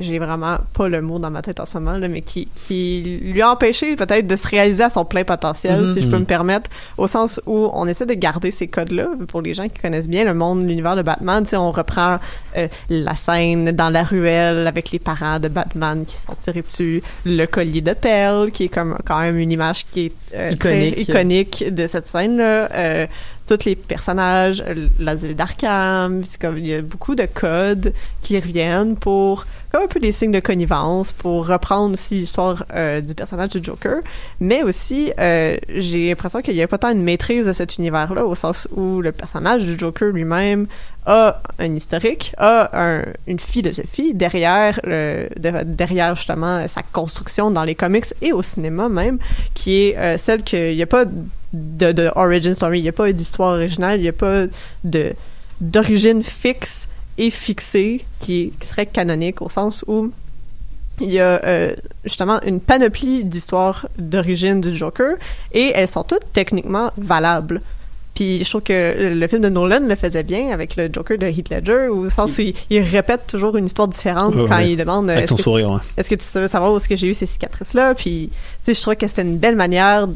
[0.00, 3.18] j'ai vraiment pas le mot dans ma tête en ce moment, là, mais qui, qui
[3.20, 5.92] lui a empêché peut-être de se réaliser à son plein potentiel, Mhm.
[5.92, 9.42] si je peux me permettre, au sens où on essaie de garder ces codes-là pour
[9.42, 11.42] les gens qui connaissent bien le monde, l'univers de Batman.
[11.42, 12.18] Tu sais, on reprend
[12.56, 16.62] euh, la scène dans la ruelle avec les parents de Batman qui se font tirer
[16.62, 20.54] dessus, le collier de perles, qui est comme quand même une image qui est euh,
[20.54, 21.08] très Iconique.
[21.08, 22.68] iconique de cette scène-là.
[22.72, 23.06] Euh,
[23.56, 28.96] tous les personnages, euh, l'asile d'Arkham, comme il y a beaucoup de codes qui reviennent
[28.96, 33.50] pour comme un peu des signes de connivence pour reprendre aussi l'histoire euh, du personnage
[33.50, 33.98] du Joker,
[34.40, 38.24] mais aussi euh, j'ai l'impression qu'il y a pas tant une maîtrise de cet univers-là
[38.24, 40.66] au sens où le personnage du Joker lui-même
[41.04, 47.74] a un historique, a un- une philosophie derrière de- derrière justement sa construction dans les
[47.74, 49.18] comics et au cinéma même,
[49.54, 51.04] qui est celle qu'il n'y a pas
[51.52, 54.44] de, de origin story, il n'y a pas d'histoire originale, il n'y a pas
[54.84, 55.12] de
[55.60, 60.10] d'origine fixe et fixée qui, est- qui serait canonique au sens où
[61.00, 61.72] il y a euh,
[62.04, 65.14] justement une panoplie d'histoires d'origine du Joker
[65.52, 67.60] et elles sont toutes techniquement valables.
[68.14, 71.26] Puis je trouve que le film de Nolan le faisait bien avec le Joker de
[71.26, 74.72] Heath Ledger, au sens où il, il répète toujours une histoire différente Ouais, quand ouais.
[74.72, 75.80] il demande est-ce que, sourire, ouais.
[75.96, 77.94] est-ce que tu veux savoir où est-ce que j'ai eu ces cicatrices-là?
[77.94, 80.08] Puis, tu sais, je trouvais que c'était une belle manière,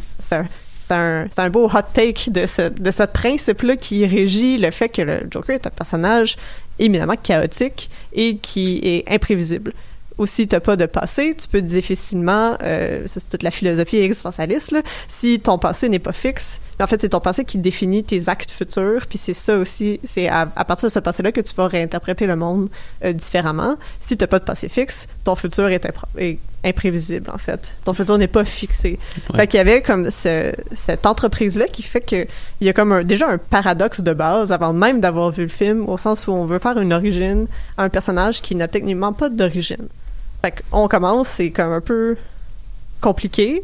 [0.88, 5.56] c'est un, beau hot take de ce, principe-là qui régit le fait que le Joker
[5.56, 6.36] est un personnage
[6.78, 9.72] éminemment chaotique et qui est imprévisible.
[10.18, 14.76] Aussi, t'as pas de passé, tu peux difficilement, euh, c'est toute la philosophie existentialiste,
[15.08, 18.50] si ton passé n'est pas fixe, en fait c'est ton passé qui définit tes actes
[18.50, 22.26] futurs, puis c'est ça aussi, c'est à, partir de ce passé-là que tu vas réinterpréter
[22.26, 22.68] le monde
[23.04, 23.78] euh, différemment.
[24.00, 27.74] Si t'as pas de passé fixe, ton futur est, est imprévisible en fait.
[27.84, 28.98] Ton futur n'est pas fixé.
[29.30, 29.40] Ouais.
[29.40, 32.26] Fait qu'il y avait comme ce- cette entreprise-là qui fait que
[32.60, 35.48] il y a comme un- déjà un paradoxe de base avant même d'avoir vu le
[35.48, 37.46] film, au sens où on veut faire une origine
[37.76, 39.88] à un personnage qui n'a techniquement pas d'origine.
[40.42, 42.16] Fait qu'on commence, c'est comme un peu
[43.00, 43.62] compliqué,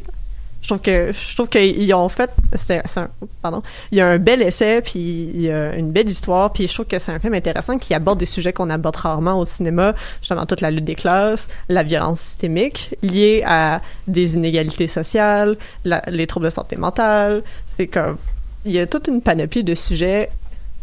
[0.60, 3.08] Je trouve que je trouve qu'ils ont fait c'est un
[3.40, 3.62] pardon.
[3.90, 6.74] Il y a un bel essai puis il y a une belle histoire puis je
[6.74, 9.94] trouve que c'est un film intéressant qui aborde des sujets qu'on aborde rarement au cinéma
[10.20, 16.26] justement toute la lutte des classes la violence systémique liée à des inégalités sociales les
[16.26, 17.42] troubles de santé mentale.
[17.76, 18.18] C'est comme
[18.64, 20.28] il y a toute une panoplie de sujets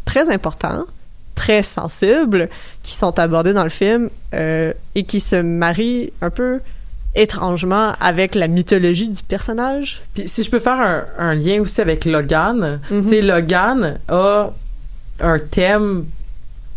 [0.05, 0.85] très importants
[1.35, 2.49] très sensibles
[2.81, 6.61] qui sont abordés dans le film euh, et qui se marient un peu
[7.15, 10.01] étrangement avec la mythologie du personnage.
[10.13, 13.03] Puis si je peux faire un, un lien aussi avec Logan, Mhm.
[13.03, 14.49] tu sais, Logan a
[15.21, 16.05] un thème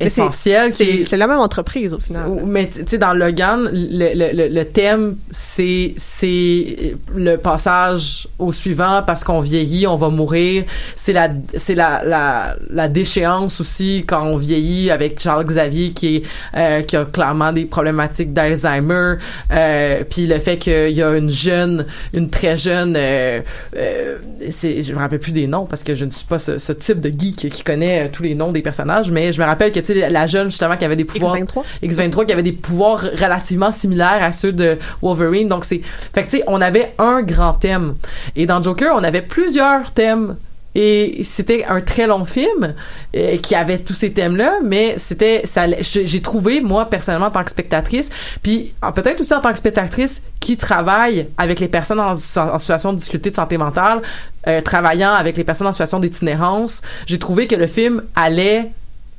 [0.00, 2.42] C'est- essentiel qui C'est est c'est la même entreprise au final.
[2.46, 8.52] Mais tu sais, dans Logan, le, le, le, le thème, c'est c'est le passage au
[8.52, 10.64] suivant parce qu'on vieillit, on va mourir.
[10.94, 16.16] C'est la c'est la, la la déchéance aussi quand on vieillit avec Charles Xavier qui
[16.16, 16.22] est
[16.56, 19.14] euh, qui a clairement des problématiques d'Alzheimer.
[19.52, 23.40] Euh, puis le fait qu'il y a une jeune, une très jeune, euh,
[23.76, 24.18] euh,
[24.50, 26.72] c'est je me rappelle plus des noms parce que je ne suis pas ce, ce
[26.72, 29.80] type de geek qui connaît tous les noms des personnages, mais je me rappelle que
[29.92, 31.64] tu sais la jeune justement qui avait des pouvoirs X23.
[31.83, 35.48] X23 qui avait des pouvoirs relativement similaires à ceux de Wolverine.
[35.48, 35.81] Donc c'est
[36.14, 37.94] fait que tu sais on avait un grand thème
[38.37, 40.37] et dans Joker on avait plusieurs thèmes
[40.74, 42.74] et c'était un très long film
[43.16, 45.64] euh, qui avait tous ces thèmes-là, mais c'était ça.
[45.81, 48.11] j'ai trouvé moi personnellement en tant que spectatrice,
[48.42, 52.92] puis peut-être aussi en tant que spectatrice qui travaille avec les personnes en, en situation
[52.92, 54.03] de difficulté de santé mentale,
[54.46, 58.70] euh, travaillant avec les personnes en situation d'itinérance, j'ai trouvé que le film allait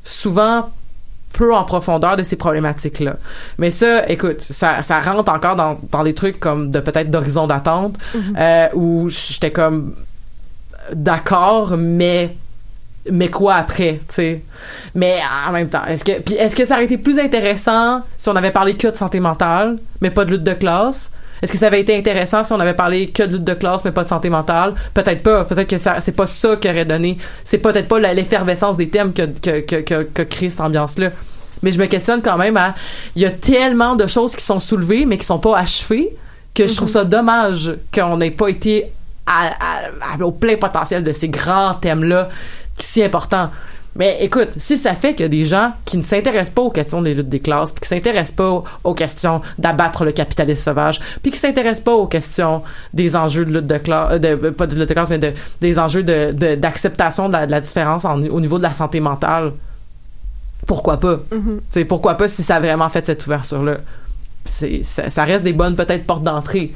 [0.09, 0.69] souvent
[1.33, 3.17] peu en profondeur de ces problématiques-là.
[3.57, 7.47] Mais ça, écoute, ça, ça rentre encore dans, dans des trucs comme de peut-être d'horizon
[7.47, 7.95] d'attente,
[8.37, 9.95] euh, où j'étais comme
[10.93, 12.35] d'accord, mais
[13.11, 14.43] mais quoi après, tu sais?
[14.93, 15.15] Mais
[15.47, 18.35] en même temps, est-ce que puis est-ce que ça aurait été plus intéressant si on
[18.35, 21.11] avait parlé que de santé mentale, mais pas de lutte de classe?
[21.41, 23.83] Est-ce que ça avait été intéressant si on avait parlé que de lutte de classe
[23.85, 24.73] mais pas de santé mentale?
[24.93, 25.45] Peut-être pas.
[25.45, 27.17] Peut-être que ça c'est pas ça qui aurait donné.
[27.43, 31.09] C'est peut-être pas l'effervescence des thèmes que que que que, que crée cette ambiance là.
[31.61, 32.73] Mais je me questionne quand même à
[33.15, 36.09] il y a tellement de choses qui sont soulevées mais qui sont pas achevées
[36.53, 38.85] que je trouve ça dommage qu'on n'ait pas été
[39.27, 42.29] à- à- à- au plein potentiel de ces grands thèmes là
[42.77, 43.49] si importants.
[43.99, 47.13] Mais écoute, si ça fait que des gens qui ne s'intéressent pas aux questions des
[47.13, 51.37] luttes des classes, puis qui s'intéressent pas aux questions d'abattre le capitalisme sauvage, puis qui
[51.37, 54.93] s'intéressent pas aux questions des enjeux de lutte de classe, de, pas de lutte de
[54.93, 58.39] classe, mais de, des enjeux de, de- d'acceptation de, la, de la différence en- au
[58.39, 59.51] niveau de la santé mentale,
[60.65, 61.19] pourquoi pas?
[61.69, 63.77] Sais, pourquoi pas si ça a vraiment fait cette ouverture-là?
[64.45, 66.73] Ça reste des bonnes, peut-être, portes d'entrée.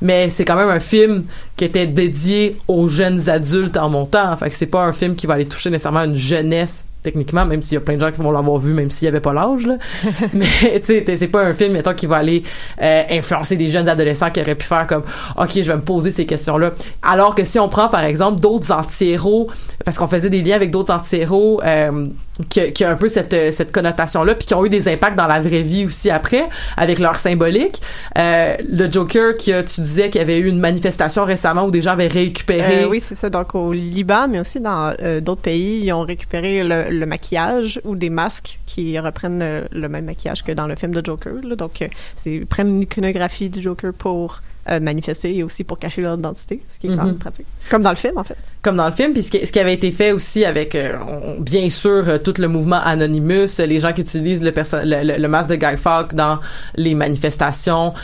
[0.00, 1.24] Mais c'est quand même un film
[1.56, 4.36] qui était dédié aux jeunes adultes en montant.
[4.36, 7.62] Fait que c'est pas un film qui va aller toucher nécessairement une jeunesse, techniquement, même
[7.62, 9.32] s'il y a plein de gens qui vont l'avoir vu, même s'il y avait pas
[9.32, 9.78] l'âge, là.
[10.34, 12.42] Mais, tu sais, c'est pas un film, mettons, qui va aller
[12.82, 15.04] euh, influencer des jeunes adolescents qui auraient pu faire comme,
[15.38, 16.72] OK, je vais me poser ces questions-là.
[17.02, 19.48] Alors que si on prend, par exemple, d'autres anti-héros,
[19.86, 22.08] parce qu'on faisait des liens avec d'autres anti-héros, euh,
[22.50, 25.26] qui, qui a un peu cette, cette connotation-là, puis qui ont eu des impacts dans
[25.26, 27.80] la vraie vie aussi après, avec leur symbolique.
[28.18, 31.70] Euh, le Joker, qui a, tu disais qu'il y avait eu une manifestation récemment où
[31.70, 32.84] des gens avaient récupéré.
[32.84, 33.30] Oui, c'est ça.
[33.30, 34.92] Donc, au Liban, mais aussi dans
[35.22, 39.88] d'autres pays, ils ont récupéré le, le maquillage ou des masques qui reprennent euh, le
[39.88, 41.34] même maquillage que dans le film de Joker.
[41.42, 41.56] là.
[41.56, 41.88] Donc, euh,
[42.26, 46.60] ils prennent une iconographie du Joker pour euh, manifester et aussi pour cacher leur identité,
[46.68, 47.06] ce qui est quand Mhm.
[47.06, 47.46] même pratique.
[47.70, 48.36] Comme dans le film, en fait.
[48.60, 50.98] comme dans le film puis ce qui, ce qui avait été fait aussi avec euh,
[51.08, 55.18] on- bien sûr euh, tout le mouvement Anonymous les gens qui utilisent le, le, le-
[55.22, 56.38] le masque de Guy Fawkes dans
[56.76, 57.94] les manifestations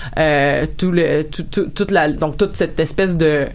[0.78, 3.46] tout le tout, tout- toute la donc toute cette espèce de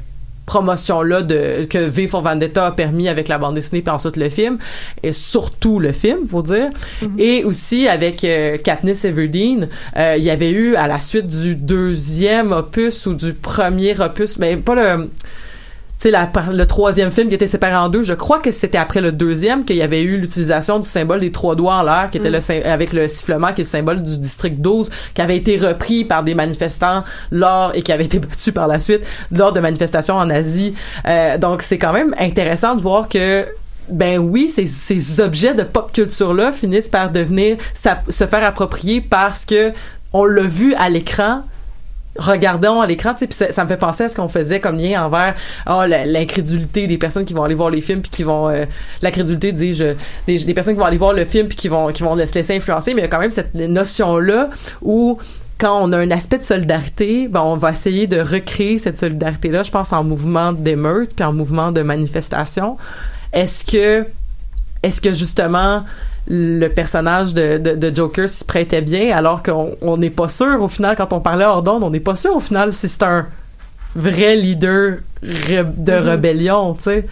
[0.50, 4.18] promotion là de que V for Vendetta a permis avec la bande dessinée puis ensuite
[4.18, 4.58] le film
[5.04, 6.70] et surtout le film faut dire.
[7.20, 11.56] Et aussi avec euh, Katniss Everdeen euh, il y avait eu à la suite du
[11.56, 15.10] deuxième opus ou du premier opus mais pas le
[16.02, 16.18] tu sais,
[16.54, 19.66] le troisième film qui était séparé en deux, je crois que c'était après le deuxième
[19.66, 22.40] qu'il y avait eu l'utilisation du symbole des trois doigts en l'air, qui était le
[22.40, 26.06] sym- avec le sifflement, qui est le symbole du district 12, qui avait été repris
[26.06, 30.16] par des manifestants lors et qui avait été battu par la suite lors de manifestations
[30.16, 30.74] en Asie.
[31.06, 33.46] Euh, donc, c'est quand même intéressant de voir que
[33.90, 38.44] ben oui, ces, ces objets de pop culture là finissent par devenir sa- se faire
[38.44, 39.74] approprier parce que
[40.14, 41.42] on l'a vu à l'écran
[42.20, 44.78] regardons à l'écran, tu sais, ça, ça me fait penser à ce qu'on faisait comme
[44.78, 45.34] lien envers
[45.68, 48.66] oh, la- l'incrédulité des personnes qui vont aller voir les films puis qui vont euh,
[49.02, 49.96] l'incrédulité dis-je
[50.28, 52.56] des, personnes qui vont aller voir le film puis qui vont qui vont se laisser
[52.56, 54.50] influencer, mais il y a quand même cette notion là
[54.82, 55.18] où
[55.58, 59.50] quand on a un aspect de solidarité, ben on va essayer de recréer cette solidarité
[59.50, 62.78] là, je pense en mouvement d'émeute puis en mouvement de manifestation.
[63.34, 64.06] Est-ce que
[64.84, 65.84] est-ce que justement
[66.30, 70.62] le personnage de, de, de Joker s'y prêtait bien alors qu'on on n'est pas sûr
[70.62, 73.02] au final quand on parlait hors d'onde on n'est pas sûr au final si c'est
[73.04, 73.26] un
[73.96, 76.08] vrai leader de Mhm.
[76.08, 77.06] rébellion, tu sais.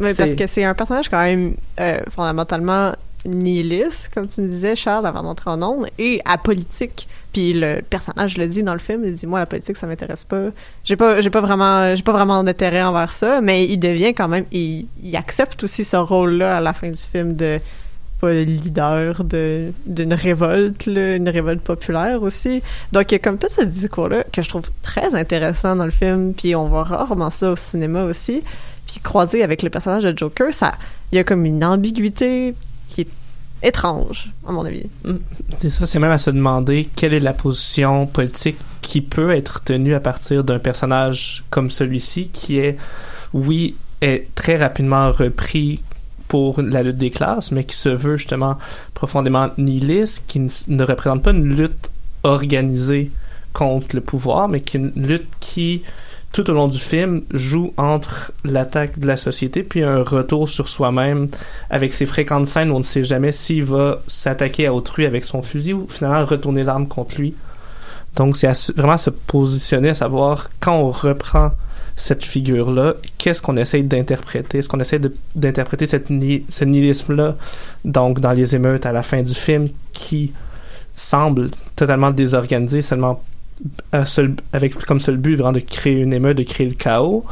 [0.00, 2.92] Oui, parce que c'est un personnage quand même euh, fondamentalement
[3.26, 7.08] nihiliste, comme tu me disais, Charles, avant d'entrer en ondes, et apolitique.
[7.32, 10.24] Puis le personnage le dit dans le film, il dit moi la politique ça m'intéresse
[10.24, 10.44] pas.
[10.84, 14.28] J'ai pas j'ai pas vraiment j'ai pas vraiment d'intérêt envers ça, mais il devient quand
[14.28, 17.58] même il, il accepte aussi ce rôle-là à la fin du film de
[18.20, 22.62] pas le leader de d'une révolte, une révolte populaire aussi.
[22.92, 25.90] Donc il y a comme tout ce discours-là que je trouve très intéressant dans le
[25.90, 28.42] film, puis on voit rarement ça au cinéma aussi.
[28.86, 30.72] Puis croisé avec le personnage de Joker, ça
[31.12, 32.54] il y a comme une ambiguïté
[32.88, 33.08] qui est
[33.62, 34.84] étrange à mon avis.
[35.58, 39.62] C'est ça, c'est même à se demander quelle est la position politique qui peut être
[39.62, 42.76] tenue à partir d'un personnage comme celui-ci, qui est,
[43.32, 45.82] oui, est très rapidement repris
[46.28, 48.58] pour la lutte des classes, mais qui se veut justement
[48.94, 51.90] profondément nihiliste, qui ne, représente pas une lutte
[52.22, 53.10] organisée
[53.52, 55.82] contre le pouvoir, mais qui est une lutte qui,
[56.32, 60.68] tout au long du film, joue entre l'attaque de la société puis un retour sur
[60.68, 61.28] soi-même
[61.70, 65.24] avec ses fréquentes scènes où on ne sait jamais s'il va s'attaquer à autrui avec
[65.24, 67.34] son fusil ou finalement retourner l'arme contre lui.
[68.16, 71.52] Donc c'est vraiment se positionner, à savoir quand on reprend
[71.98, 74.58] cette figure-là, qu'est-ce qu'on essaye d'interpréter?
[74.58, 77.36] Est-ce qu'on essaie de- d'interpréter ni- ce nihilisme-là,
[77.84, 80.32] donc dans les émeutes à la fin du film, qui
[80.94, 83.22] semble totalement désorganisé, seulement
[84.52, 87.24] avec comme seul but vraiment de créer une émeute, de créer le chaos,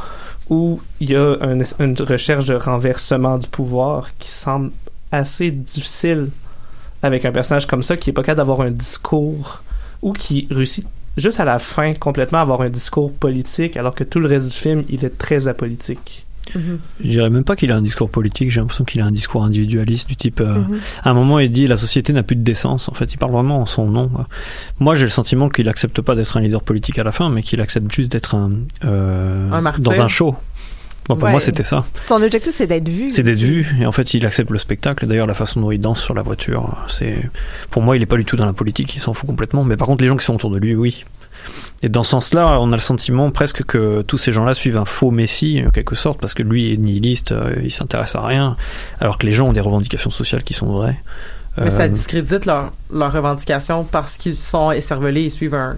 [0.49, 1.37] où il y a
[1.79, 4.71] une recherche de renversement du pouvoir qui semble
[5.11, 6.29] assez difficile
[7.01, 9.61] avec un personnage comme ça qui est pas capable d'avoir un discours
[10.01, 10.85] ou qui réussit
[11.17, 14.51] juste à la fin complètement avoir un discours politique alors que tout le reste du
[14.55, 16.23] film il est très apolitique.
[17.03, 19.43] Je dirais même pas qu'il a un discours politique, j'ai l'impression qu'il a un discours
[19.43, 20.39] individualiste du type.
[20.39, 20.79] euh, Mhm.
[21.03, 22.87] À un moment, il dit la société n'a plus de décence.
[22.87, 24.07] En fait, il parle vraiment en son nom.
[24.07, 24.27] quoi.
[24.79, 27.43] Moi, j'ai le sentiment qu'il accepte pas d'être un leader politique à la fin, mais
[27.43, 28.51] qu'il accepte juste d'être un,
[28.85, 30.35] euh, Un dans un show.
[31.07, 31.31] Bon, pour Ouais.
[31.31, 31.85] moi, c'était ça.
[32.05, 33.09] Son objectif c'est d'être vu.
[33.09, 35.07] C'est d'être vu, et en fait, il accepte le spectacle.
[35.07, 37.29] D'ailleurs, la façon dont il danse sur la voiture, c'est,
[37.71, 39.63] pour moi, il est pas du tout dans la politique, il s'en fout complètement.
[39.63, 41.05] Mais par contre, les gens qui sont autour de lui, oui.
[41.83, 44.83] Et dans ce sens-là, on a le sentiment presque que tous ces gens-là suivent un
[44.85, 48.55] faux messie, en quelque sorte, parce que lui est nihiliste, euh, il s'intéresse à rien,
[48.99, 50.97] alors que les gens ont des revendications sociales qui sont vraies.
[51.57, 55.77] Mais ça Euh, discrédite leur, leurs revendications parce qu'ils sont écervelés et suivent un.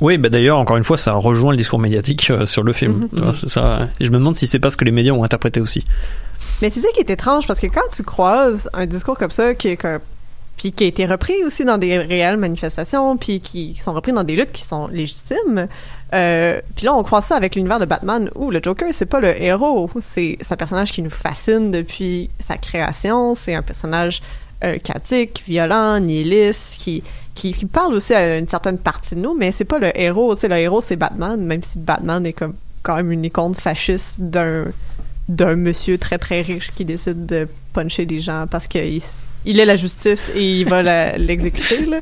[0.00, 3.08] Oui, bah d'ailleurs, encore une fois, ça rejoint le discours médiatique euh, sur le film.
[3.12, 3.32] Mhm.
[3.48, 3.88] Ça.
[4.00, 5.84] Et je me demande si c'est pas ce que les médias ont interprété aussi.
[6.62, 9.54] Mais c'est ça qui est étrange parce que quand tu croises un discours comme ça
[9.54, 9.86] qui est
[10.56, 14.24] puis qui a été repris aussi dans des réelles manifestations puis qui sont repris dans
[14.24, 15.68] des luttes qui sont légitimes
[16.14, 19.20] euh, puis là on croise ça avec l'univers de Batman où le Joker c'est pas
[19.20, 24.22] le héros c'est c'est un personnage qui nous fascine depuis sa création c'est un personnage
[24.64, 27.02] euh, chaotique violent nihiliste qui,
[27.36, 30.34] qui parle aussi à une certaine partie de nous mais c'est pas le héros.
[30.34, 34.66] Le héros c'est Batman même si Batman est comme quand même une icône fasciste d'un
[35.28, 39.02] d'un monsieur très très riche qui décide de puncher des gens parce qu'il
[39.46, 40.82] il est la justice et il va
[41.16, 41.98] l'exécuter là.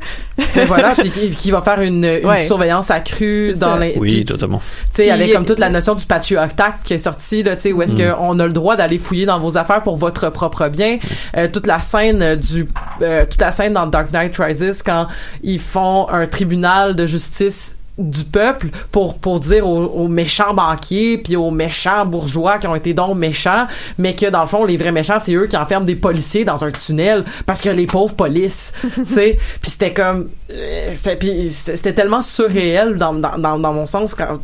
[0.57, 2.45] Mais voilà, puis qui, qui va faire une, une Ouais.
[2.47, 3.95] surveillance accrue dans les.
[3.97, 4.61] Oui, puis, totalement.
[4.95, 7.63] Tu sais, avec comme toute la notion du Patriot Act qui est sortie, là, tu
[7.63, 8.15] sais, où est-ce Mm.
[8.15, 10.99] qu'on a le droit d'aller fouiller dans vos affaires pour votre propre bien.
[11.37, 12.67] Euh, toute la scène euh, du,
[13.03, 15.07] euh, toute la scène dans Dark Knight Rises quand
[15.43, 21.17] ils font un tribunal de justice du peuple pour pour dire aux, aux méchants banquiers
[21.19, 23.67] puis aux méchants bourgeois qui ont été donc méchants
[23.99, 26.65] mais que dans le fond les vrais méchants c'est eux qui enferment des policiers dans
[26.65, 29.39] un tunnel parce que les pauvres polices tu sais.
[29.61, 34.39] Puis c'était comme euh, c'était tellement surréel dans, dans, dans, dans mon sens quand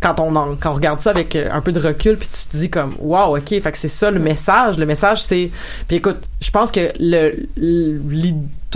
[0.00, 2.46] quand on en- quand on regarde ça avec euh, un peu de recul puis tu
[2.48, 4.78] te dis comme waouh ok fait que c'est ça le message.
[4.78, 5.50] Le message c'est
[5.86, 8.00] puis écoute je pense que le, le-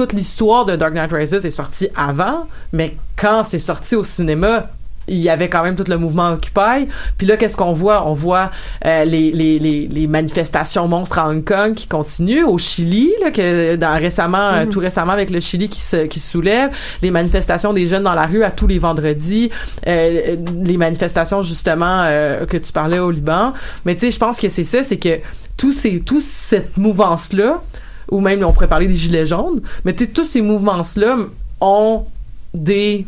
[0.01, 4.67] toute l'histoire de Dark Knight Rises est sortie avant mais quand c'est sorti au cinéma
[5.09, 6.87] il y avait quand même tout le mouvement Occupy.
[7.19, 8.07] Puis là, qu'est-ce qu'on voit?
[8.07, 8.51] On voit
[8.85, 12.45] euh, les, les, les, les manifestations monstres à Hong Kong qui continuent.
[12.45, 16.21] Au Chili, là, que dans récemment, euh, tout récemment avec le Chili qui se, qui
[16.21, 16.71] se soulève.
[17.03, 19.51] Les manifestations des jeunes dans la rue à tous les vendredis.
[19.89, 23.53] Euh, les manifestations, justement, euh, que tu parlais au Liban.
[23.85, 25.19] Mais tu sais, je pense que c'est ça, c'est que
[25.73, 27.61] ces, toute cette mouvance-là,
[28.11, 31.17] ou même on pourrait parler des gilets jaunes, mais tous ces mouvements-là
[31.61, 32.05] ont
[32.55, 33.07] des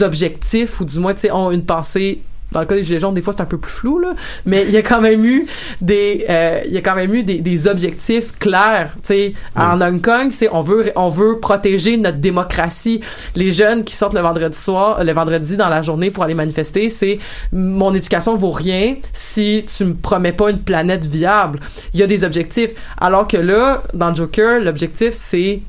[0.00, 2.20] objectifs ou du moins ont une pensée
[2.52, 4.12] dans le cas des gilets jaunes des fois c'est un peu plus flou là.
[4.46, 5.46] Mais il y a quand même eu
[5.80, 8.92] des euh, il y a quand même eu des, des objectifs clairs.
[8.96, 13.00] Tu sais en Hong Kong c'est on veut on veut protéger notre démocratie.
[13.34, 16.88] Les jeunes qui sortent le vendredi soir le vendredi dans la journée pour aller manifester
[16.88, 17.18] c'est
[17.52, 21.60] mon éducation vaut rien si tu me promets pas une planète viable.
[21.94, 22.70] Il y a des objectifs.
[23.00, 25.60] Alors que là dans Joker l'objectif c'est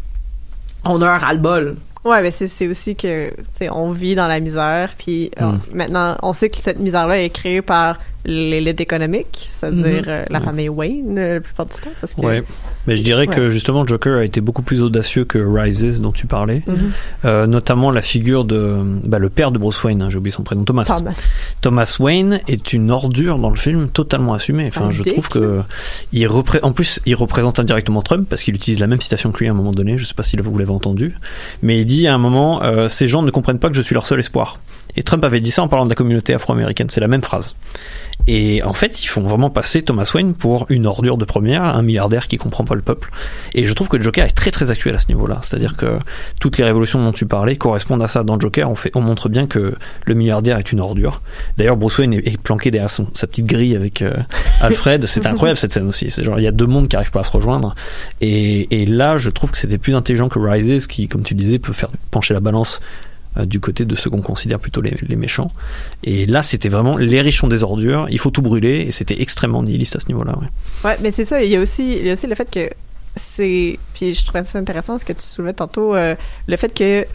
[0.86, 1.76] on a un ras-le-bol
[2.06, 3.32] Ouais, mais c'est aussi que
[3.72, 5.60] on vit dans la misère, puis euh, Mm.
[5.74, 10.08] maintenant on sait que cette misère-là est créée par l'élite économique, c'est-à-dire Mhm.
[10.08, 12.42] euh, la famille Wayne euh, la plupart du temps, parce que Ouais,
[12.88, 13.36] mais je dirais Ouais.
[13.36, 16.92] que justement Joker a été beaucoup plus audacieux que Rises dont tu parlais, Mhm.
[17.26, 20.44] Euh, notamment la figure de bah, le père de Bruce Wayne, hein, j'ai oublié son
[20.44, 20.86] prénom, Thomas.
[20.86, 21.14] Thomas.
[21.62, 24.68] Thomas Wayne est une ordure dans le film totalement assumée.
[24.68, 25.62] Enfin, je trouve que
[26.14, 29.40] il repré- en plus il représente indirectement Trump parce qu'il utilise la même citation que
[29.40, 29.98] lui à un moment donné.
[29.98, 31.14] Je sais pas si vous l'avez entendu,
[31.62, 33.94] mais il dit à un moment euh, ces gens ne comprennent pas que je suis
[33.94, 34.60] leur seul espoir.
[34.96, 36.90] Et Trump avait dit ça en parlant de la communauté afro-américaine.
[36.90, 37.56] C'est la même phrase.
[38.28, 41.82] Et en fait, ils font vraiment passer Thomas Wayne pour une ordure de première, un
[41.82, 43.12] milliardaire qui comprend pas le peuple.
[43.54, 45.40] Et je trouve que le Joker est très très actuel à ce niveau-là.
[45.42, 46.00] C'est-à-dire que
[46.40, 48.24] toutes les révolutions dont tu parlais correspondent à ça.
[48.24, 49.76] Dans Joker, on, fait, on montre bien que
[50.06, 51.22] le milliardaire est une ordure.
[51.58, 54.14] D'ailleurs, Bruce Wayne est, est planqué derrière son, sa petite grille avec euh,
[54.62, 55.06] Alfred.
[55.08, 56.10] C'est incroyable cette scène aussi.
[56.10, 57.76] C'est genre, il y a deux mondes qui arrivent pas à se rejoindre.
[58.22, 61.60] Et, et là, je trouve que c'était plus intelligent que Rises, qui, comme tu disais,
[61.60, 62.80] peut faire pencher la balance
[63.46, 65.52] du côté de ceux qu'on considère plutôt les, méchants.
[66.04, 69.22] Et là, c'était vraiment les riches sont des ordures, il faut tout brûler, et c'était
[69.22, 70.38] extrêmement nihiliste à ce niveau-là.
[70.40, 70.48] Ouais.
[70.90, 71.44] Ouais, mais c'est ça.
[71.44, 72.70] Il y a aussi, il y a aussi le fait que
[73.16, 73.80] c'est.
[73.94, 76.16] Puis je trouvais ça intéressant ce que tu soulevais tantôt, euh,
[76.48, 77.06] le fait que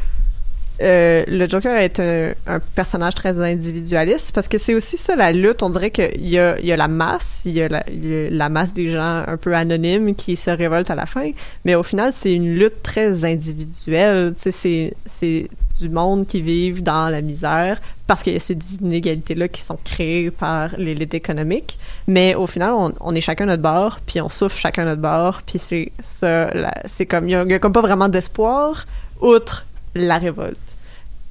[0.80, 5.62] euh, le Joker est un, personnage très individualiste parce que c'est aussi ça la lutte.
[5.62, 9.36] On dirait qu'il y a, la masse, il y a la, masse des gens un
[9.36, 11.30] peu anonymes qui se révoltent à la fin,
[11.64, 14.34] mais au final c'est une lutte très individuelle.
[14.36, 15.48] C'est c'est
[15.80, 19.78] du monde qui vivent dans la misère parce qu'il y a ces inégalités-là qui sont
[19.84, 21.78] créées par l'élite économique.
[22.06, 25.58] Mais au final, on, est chacun notre bord, puis on souffre chacun notre bord, puis
[25.58, 26.50] c'est ça,
[26.86, 28.86] c'est comme, il y, a, a comme pas vraiment d'espoir,
[29.20, 30.67] outre la révolte.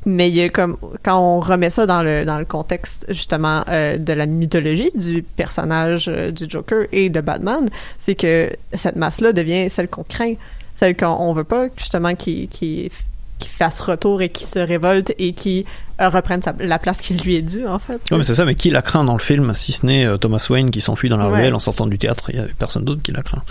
[0.05, 3.63] Mais il y a comme, quand on remet ça dans le, dans le contexte, justement,
[3.69, 7.67] euh, de la mythologie du personnage euh, du Joker et de Batman,
[7.99, 10.35] c'est que cette masse-là devient celle qu'on craint,
[10.77, 12.89] celle qu'on on veut pas, justement, qui, qui,
[13.39, 15.65] qui fasse retour et qui se révolte et qui
[15.99, 17.99] euh, reprenne sa- la place qui lui est due, en fait.
[18.09, 20.45] Ouais, mais c'est ça, mais qui la craint dans le film, si ce n'est Thomas
[20.49, 21.39] Wayne qui s'enfuit dans la Ouais.
[21.39, 23.41] ruelle en sortant du théâtre, il y a personne d'autre qui la craint.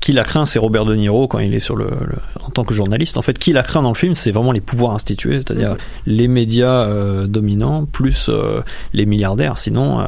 [0.00, 2.64] Qui la craint, c'est Robert De Niro quand il est sur le, le- en tant
[2.64, 3.18] que journaliste.
[3.18, 5.78] En fait, qui la craint dans le film, c'est vraiment les pouvoirs institués, c'est-à-dire Mhm.
[6.06, 8.62] les médias euh, dominants plus euh,
[8.94, 9.58] les milliardaires.
[9.58, 10.04] Sinon, euh,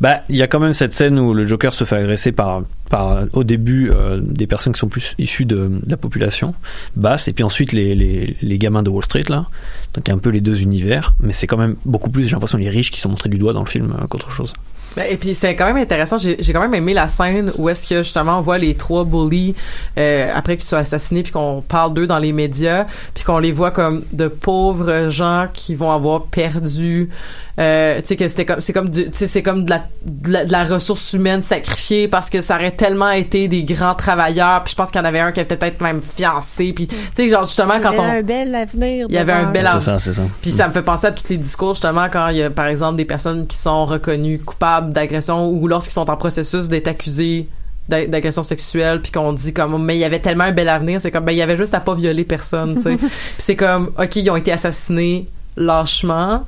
[0.00, 2.62] bah, il y a quand même cette scène où le Joker se fait agresser par,
[2.90, 3.90] par au début
[4.22, 6.54] des personnes qui sont plus issues de, de la population
[6.94, 9.46] basse, et puis ensuite les, les, les gamins de Wall Street là.
[9.94, 12.22] Donc il y a un peu les deux univers, mais c'est quand même beaucoup plus,
[12.22, 14.52] j'ai l'impression, les riches qui sont montrés du doigt dans le film qu'autre chose.
[14.96, 16.16] Ben, et puis c'est quand même intéressant.
[16.18, 19.54] J'ai quand même aimé la scène où est-ce que justement on voit les trois bullies
[19.98, 23.52] euh, après qu'ils soient assassinés puis qu'on parle d'eux dans les médias puis qu'on les
[23.52, 27.10] voit comme de pauvres gens qui vont avoir perdu.
[27.58, 30.32] Euh, tu sais que c'était comme c'est comme tu sais c'est comme de la, de
[30.32, 34.62] la de la ressource humaine sacrifiée parce que ça aurait tellement été des grands travailleurs
[34.62, 36.94] puis je pense qu'il y en avait un qui était peut-être même fiancé puis tu
[37.14, 39.06] sais genre justement quand il y a on un bel avenir.
[39.08, 39.68] il y avait un bel eux.
[39.80, 40.22] C'est ça, c'est ça.
[40.40, 42.66] puis ça me fait penser à tous les discours justement quand il y a par
[42.66, 47.48] exemple des personnes qui sont reconnues coupables d'agression ou lorsqu'ils sont en processus d'être accusés
[47.88, 51.00] d'a- d'agression sexuelle puis qu'on dit comme mais il y avait tellement un bel avenir
[51.00, 53.56] c'est comme ben il y avait juste à pas violer personne tu sais puis c'est
[53.56, 56.44] comme ok ils ont été assassinés lâchement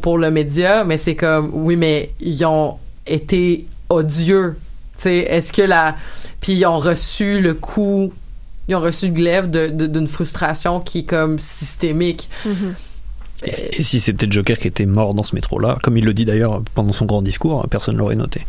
[0.00, 4.56] pour, le média mais c'est comme oui mais ils ont été odieux
[5.04, 5.96] est-ce que la
[6.40, 8.12] puis ils ont reçu le coup
[8.68, 12.30] ils ont reçu le glaive de- de- d'une frustration qui est comme systémique.
[13.44, 16.24] Et, et si c'était Joker qui était mort dans ce métro-là, comme il le dit
[16.24, 18.40] d'ailleurs pendant son grand discours, personne l'aurait noté.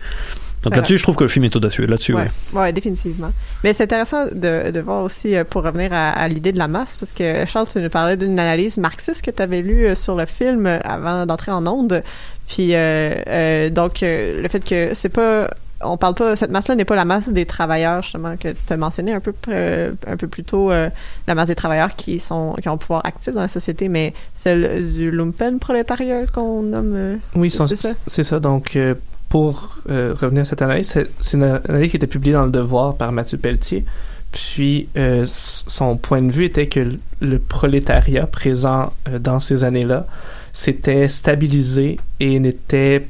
[0.66, 1.86] Donc là-dessus, je trouve que le film est audacieux.
[1.86, 2.62] Là-dessus, Ouais, ouais.
[2.62, 3.32] ouais, définitivement.
[3.64, 6.68] Mais c'est intéressant de, de voir aussi, euh, pour revenir à, à l'idée de la
[6.68, 9.96] masse, parce que Charles, tu nous parlais d'une analyse marxiste que tu avais lue euh,
[9.96, 12.04] sur le film euh, avant d'entrer en onde.
[12.48, 15.50] Puis, euh, euh, donc, le fait que c'est pas.
[15.82, 16.36] On parle pas.
[16.38, 19.34] Cette masse-là n'est pas la masse des travailleurs, justement, que tu as mentionné un peu,
[19.50, 20.90] euh, un peu plus tôt, euh,
[21.28, 24.14] la masse des travailleurs qui, sont, qui ont un pouvoir actif dans la société, mais
[24.38, 26.94] celle du lumpen prolétariat qu'on nomme.
[26.96, 27.90] euh, Oui, c'est ça?
[28.08, 28.40] c'est ça.
[28.40, 28.96] Donc, euh,
[29.30, 32.96] pour euh, revenir à cette analyse, c'est une analyse qui était publiée dans Le Devoir
[32.96, 33.84] par Mathieu Pelletier.
[34.32, 36.90] Puis, euh, son point de vue était que
[37.22, 40.08] le prolétariat présent euh, dans ces années-là
[40.52, 43.08] s'était stabilisé et n'était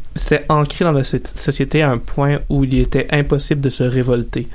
[0.50, 4.48] ancré dans la so- société à un point où il était impossible de se révolter.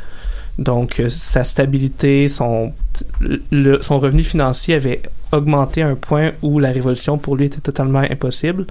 [0.59, 2.73] Donc, sa stabilité, son
[3.51, 5.03] revenu financier avait
[5.33, 8.67] augmenté à un point où la révolution pour lui était totalement impossible.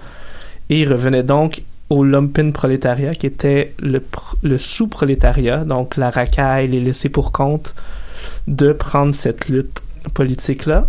[0.68, 6.10] Et il revenait donc au lumpen prolétariat, qui était le, pr- le sous-prolétariat, donc la
[6.10, 7.74] racaille, les laissés pour compte,
[8.46, 9.82] de prendre cette lutte
[10.14, 10.88] politique-là.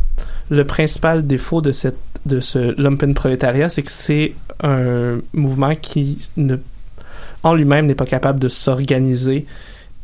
[0.49, 4.33] Le principal défaut de, ce lumpen prolétariat, c'est que c'est
[4.63, 6.29] un mouvement qui,
[7.43, 9.45] en lui-même, n'est pas capable de s'organiser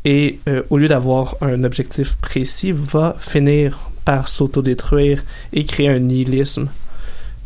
[0.04, 5.22] et, euh, au lieu d'avoir un objectif précis, va finir par s'autodétruire
[5.52, 6.70] et créer un nihilisme.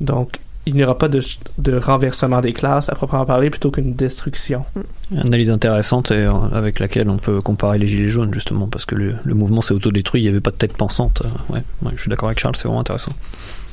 [0.00, 1.20] Donc, il n'y aura pas de,
[1.58, 4.64] de renversement des classes à proprement parler plutôt qu'une destruction.
[5.10, 8.84] Une analyse intéressante et euh, avec laquelle on peut comparer les gilets jaunes justement parce
[8.84, 11.22] que le, le mouvement s'est autodétruit, il n'y avait pas de tête pensante.
[11.24, 13.12] Euh, Ouais, ouais, je suis d'accord avec Charles, c'est vraiment intéressant.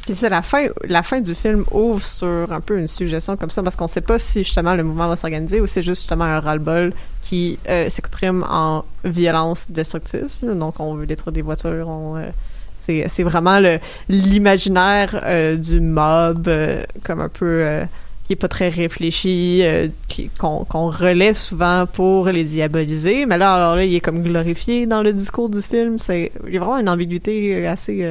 [0.05, 3.51] Puis c'est la fin, la fin du film ouvre sur un peu une suggestion comme
[3.51, 6.23] ça parce qu'on sait pas si justement le mouvement va s'organiser ou c'est juste justement
[6.23, 10.39] un ras-le-bol qui euh, s'exprime en violence destructrice.
[10.43, 12.29] Donc on veut détruire des voitures, on, euh,
[13.07, 13.59] c'est, vraiment
[14.09, 17.85] l'imaginaire euh, du mob euh, comme un peu euh,
[18.25, 19.63] qui est pas très réfléchi,
[20.39, 23.25] qu'on, qu'on relaie souvent pour les diaboliser.
[23.25, 25.97] Mais là, alors là, il est comme glorifié dans le discours du film.
[25.97, 28.05] C'est, il y a vraiment une ambiguïté assez.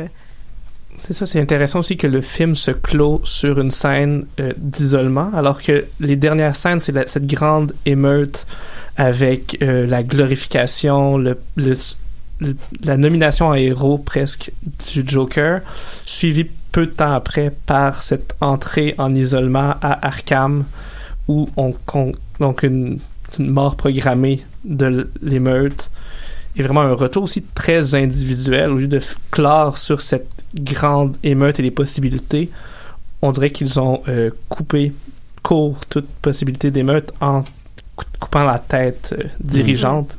[0.99, 4.27] C'est ça, c'est intéressant aussi que le film se clôt sur une scène
[4.57, 8.45] d'isolement, alors que les dernières scènes, c'est cette grande émeute
[8.97, 11.39] avec la glorification, le-
[12.85, 14.53] la nomination en héros presque
[14.93, 15.61] du Joker,
[16.07, 20.65] suivi peu de temps après par cette entrée en isolement à Arkham,
[21.27, 22.99] où on, con- donc une,
[23.39, 25.91] mort programmée de l'émeute
[26.57, 28.71] et vraiment un retour aussi très individuel.
[28.71, 32.51] Au lieu de clore sur cette grande émeute et les possibilités
[33.21, 34.93] on dirait qu'ils ont euh, coupé
[35.43, 37.43] court toute possibilité d'émeute en
[37.97, 40.17] cou- coupant la tête euh, dirigeante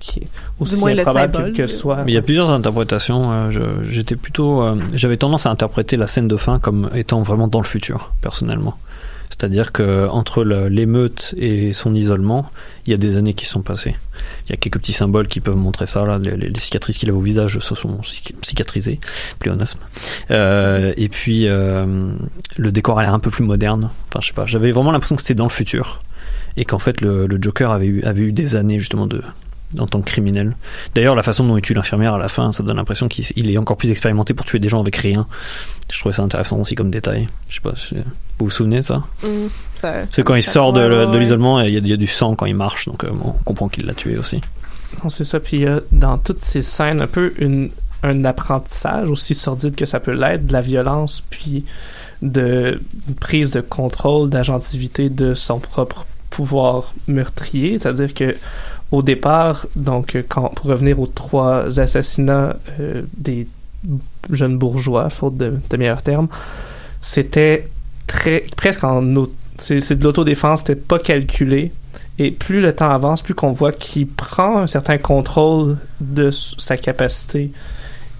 [0.00, 0.26] qui est
[0.58, 3.30] aussi moins le improbable que, que soit Mais il y a plusieurs interprétations.
[3.32, 7.46] euh, J'étais plutôt, euh, j'avais tendance à interpréter la scène de fin comme étant vraiment
[7.48, 8.76] dans le futur, personnellement.
[9.28, 12.50] C'est-à-dire que entre l'émeute et son isolement,
[12.86, 13.94] il y a des années qui sont passées.
[14.46, 16.04] Il y a quelques petits symboles qui peuvent montrer ça.
[16.04, 18.98] Là, les, les cicatrices qu'il a au visage se sont cic- cicatrisées,
[19.38, 19.78] pléonasme.
[20.32, 22.12] Euh, et puis euh,
[22.56, 23.90] le décor a l'air un peu plus moderne.
[24.08, 24.46] Enfin, je sais pas.
[24.46, 26.02] J'avais vraiment l'impression que c'était dans le futur
[26.56, 29.22] et qu'en fait le, le Joker avait eu, avait eu des années justement de
[29.78, 30.56] en tant que criminel.
[30.94, 33.50] D'ailleurs, la façon dont il tue l'infirmière à la fin, ça donne l'impression qu'il il
[33.50, 35.26] est encore plus expérimenté pour tuer des gens avec rien.
[35.92, 37.28] Je trouvais ça intéressant aussi comme détail.
[37.48, 37.72] Je sais pas,
[38.38, 39.04] vous vous souvenez de ça?
[39.22, 39.28] Mm,
[39.80, 42.06] ça- C'est quand il sort de, l'isolement, et il y, a- il y a du
[42.06, 44.40] sang quand il marche, donc euh, on comprend qu'il l'a tué aussi.
[45.04, 45.38] Non, c'est ça.
[45.38, 47.70] Puis il y a dans toutes ces scènes un peu une,
[48.02, 51.64] un apprentissage, aussi sordide que ça peut l'être, de la violence, puis
[52.22, 57.78] de une prise de contrôle, d'agentivité de son propre pouvoir meurtrier.
[57.78, 58.36] C'est-à-dire que
[58.92, 63.46] au départ, donc euh, pour revenir aux trois assassinats euh, des
[64.30, 66.28] jeunes bourgeois, faute de, de meilleurs termes,
[67.00, 67.68] c'était
[68.06, 69.26] très presque en
[69.58, 71.72] c'est de l'autodéfense, c'était pas calculé.
[72.18, 76.76] Et plus le temps avance, plus qu'on voit qu'il prend un certain contrôle de sa
[76.76, 77.50] capacité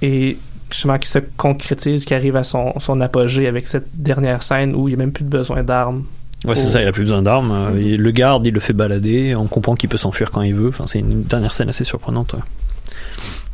[0.01, 0.39] et
[0.71, 4.89] justement qui se concrétise, qui arrive à son, son apogée avec cette dernière scène où
[4.89, 6.05] il n'y a même plus de besoin d'armes.
[6.45, 6.71] Ouais, c'est Oh.
[6.71, 7.77] ça, il a plus besoin d'armes.
[7.81, 10.69] et Le garde, il le fait balader, on comprend qu'il peut s'enfuir quand il veut.
[10.69, 12.33] Enfin, c'est une dernière scène assez surprenante.
[12.35, 12.41] ouais.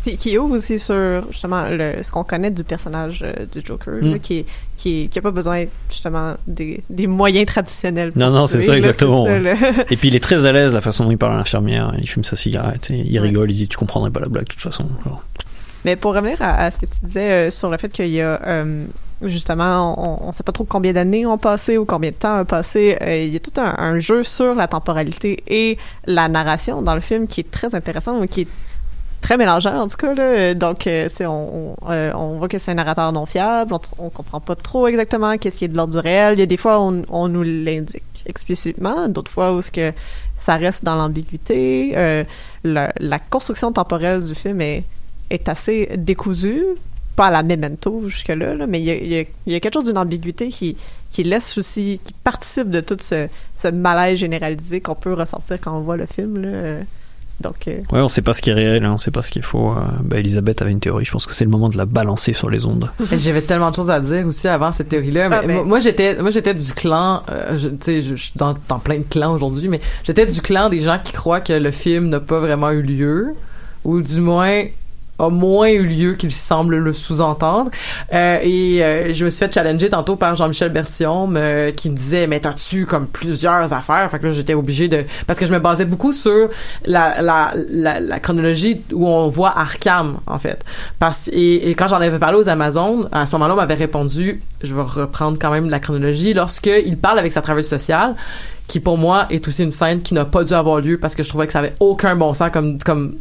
[0.04, 3.94] Puis qui ouvre aussi sur justement le, ce qu'on connaît du personnage euh, du Joker,
[4.00, 4.12] Mm.
[4.12, 8.12] là, qui, qui, qui a pas besoin justement des, des moyens traditionnels.
[8.12, 9.32] pour Non, non, c'est ça, exactement, ça.
[9.90, 11.92] Et puis il est très à l'aise la façon dont il parle à l'infirmière.
[11.98, 14.52] Il fume sa cigarette, et il rigole, il dit Tu comprendrais pas la blague de
[14.52, 14.86] toute façon.
[15.04, 15.24] Genre.
[15.84, 18.20] Mais pour revenir à, à ce que tu disais euh, sur le fait qu'il y
[18.20, 18.84] a euh,
[19.22, 22.44] justement, on, on sait pas trop combien d'années ont passé ou combien de temps a
[22.44, 22.98] passé.
[23.00, 27.00] euh, il y a tout un, jeu sur la temporalité et la narration dans le
[27.00, 28.48] film qui est très intéressant, qui est
[29.22, 30.14] très mélangeant en tout cas.
[30.14, 30.54] Là.
[30.54, 33.72] Donc, euh, euh, on voit que c'est un narrateur non fiable.
[33.72, 36.34] On, on comprend pas trop exactement qu'est-ce qui est de l'ordre du réel.
[36.34, 39.92] Il y a des fois on, on nous l'indique explicitement, d'autres fois où ce que
[40.36, 42.24] ça reste dans l'ambiguïté.
[42.64, 46.64] La, construction temporelle du film est assez décousue,
[47.16, 49.56] pas à la memento jusque-là, là, mais il y a, il y a- il y
[49.56, 50.76] a quelque chose d'une ambiguïté qui,
[51.10, 55.76] qui laisse aussi, qui participe de tout ce, ce malaise généralisé qu'on peut ressentir quand
[55.76, 56.40] on voit le film.
[56.42, 56.82] Là.
[57.38, 59.30] Donc, euh, Ouais, on sait pas ce qui est réel, hein, on sait pas ce
[59.30, 59.70] qu'il faut.
[59.72, 62.32] euh, bah, Elisabeth avait une théorie, je pense que c'est le moment de la balancer
[62.32, 62.90] sur les ondes.
[63.12, 65.28] J'avais tellement de choses à dire aussi avant cette théorie-là.
[65.28, 65.62] Mais Ah, ben.
[65.64, 67.22] moi- j'étais, moi, j'étais du clan.
[67.28, 70.24] euh, je- tu sais, je, je suis dans, dans plein de clans aujourd'hui, mais j'étais
[70.24, 73.34] du clan des gens qui croient que le film n'a pas vraiment eu lieu,
[73.84, 74.62] ou du moins
[75.18, 77.70] a moins eu lieu qu'il semble le sous-entendre.
[78.12, 81.96] Euh, et euh, je me suis fait challenger tantôt par Jean-Michel Bertillon euh, qui me
[81.96, 85.52] disait mais t'as-tu comme plusieurs affaires fait que là j'étais obligé de parce que je
[85.52, 86.48] me basais beaucoup sur
[86.84, 90.64] la, la, la, la chronologie où on voit Arkham en fait
[90.98, 94.40] parce et, et quand j'en avais parlé aux Amazones à ce moment-là on m'avait répondu
[94.62, 98.14] je vais reprendre quand même la chronologie lorsque il parle avec sa travailleuse sociale
[98.66, 101.22] qui pour moi est aussi une scène qui n'a pas dû avoir lieu parce que
[101.22, 103.14] je trouvais que ça avait aucun bon sens comme comme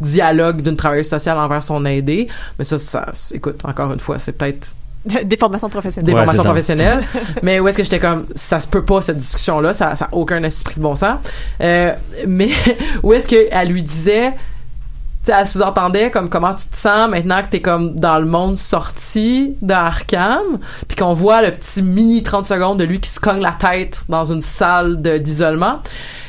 [0.00, 2.28] dialogue d'une travailleuse sociale envers son aidé.
[2.58, 4.74] Mais ça ça écoute encore une fois c'est peut-être
[5.24, 6.06] des formations professionnelles.
[6.06, 7.02] des Ouais, formations professionnelles.
[7.42, 10.06] Mais où est-ce que j'étais comme ça se peut pas cette discussion là ça ça
[10.06, 11.18] a aucun esprit de bon sens.
[11.62, 11.94] Euh,
[12.26, 12.50] mais
[13.02, 14.32] où est-ce que elle lui disait
[15.28, 19.54] elle sous-entendait comme comment tu te sens maintenant que t'es comme dans le monde sorti
[19.60, 20.58] de Arkham,
[20.88, 24.04] puis qu'on voit le petit mini 30 secondes de lui qui se cogne la tête
[24.08, 25.80] dans une salle d'isolement.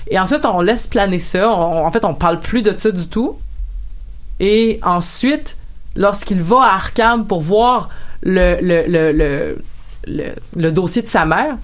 [0.07, 1.49] Et ensuite, on laisse planer ça.
[1.49, 3.39] En fait, on parle plus de ça du tout.
[4.41, 5.55] Et ensuite,
[5.95, 7.89] lorsqu'il va à Arkham pour voir
[8.21, 9.57] le, le, le, le,
[10.07, 10.25] le,
[10.55, 11.55] le dossier de sa mère,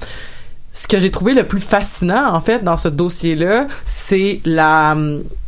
[0.71, 4.95] ce que j'ai trouvé le plus fascinant, en fait, dans ce dossier-là, c'est la,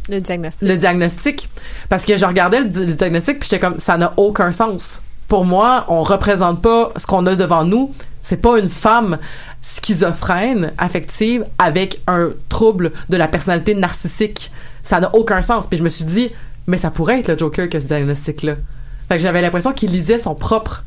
[0.10, 0.68] Le diagnostic.
[0.68, 1.50] le diagnostic.
[1.88, 5.02] Parce que je regardais le, le diagnostic, puis j'étais comme, ça n'a aucun sens.
[5.28, 7.94] Pour moi, on représente pas ce qu'on a devant nous.
[8.22, 9.18] C'est pas une femme
[9.62, 14.52] schizophrène, affective, avec un trouble de la personnalité narcissique.
[14.84, 15.68] Ça n'a aucun sens.
[15.68, 16.30] Puis je me suis dit,
[16.68, 18.56] mais ça pourrait être le Joker que ce diagnostic-là.
[19.08, 20.84] Fait que j'avais l'impression qu'il lisait son propre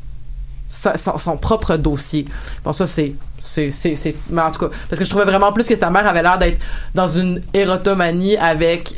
[0.69, 2.25] son, son propre dossier.
[2.63, 3.13] Bon, ça, c'est.
[3.45, 5.89] C'est, c'est, c'est- mais en tout cas, parce que je trouvais vraiment plus que sa
[5.89, 6.59] mère avait l'air d'être
[6.95, 8.95] dans une érotomanie avec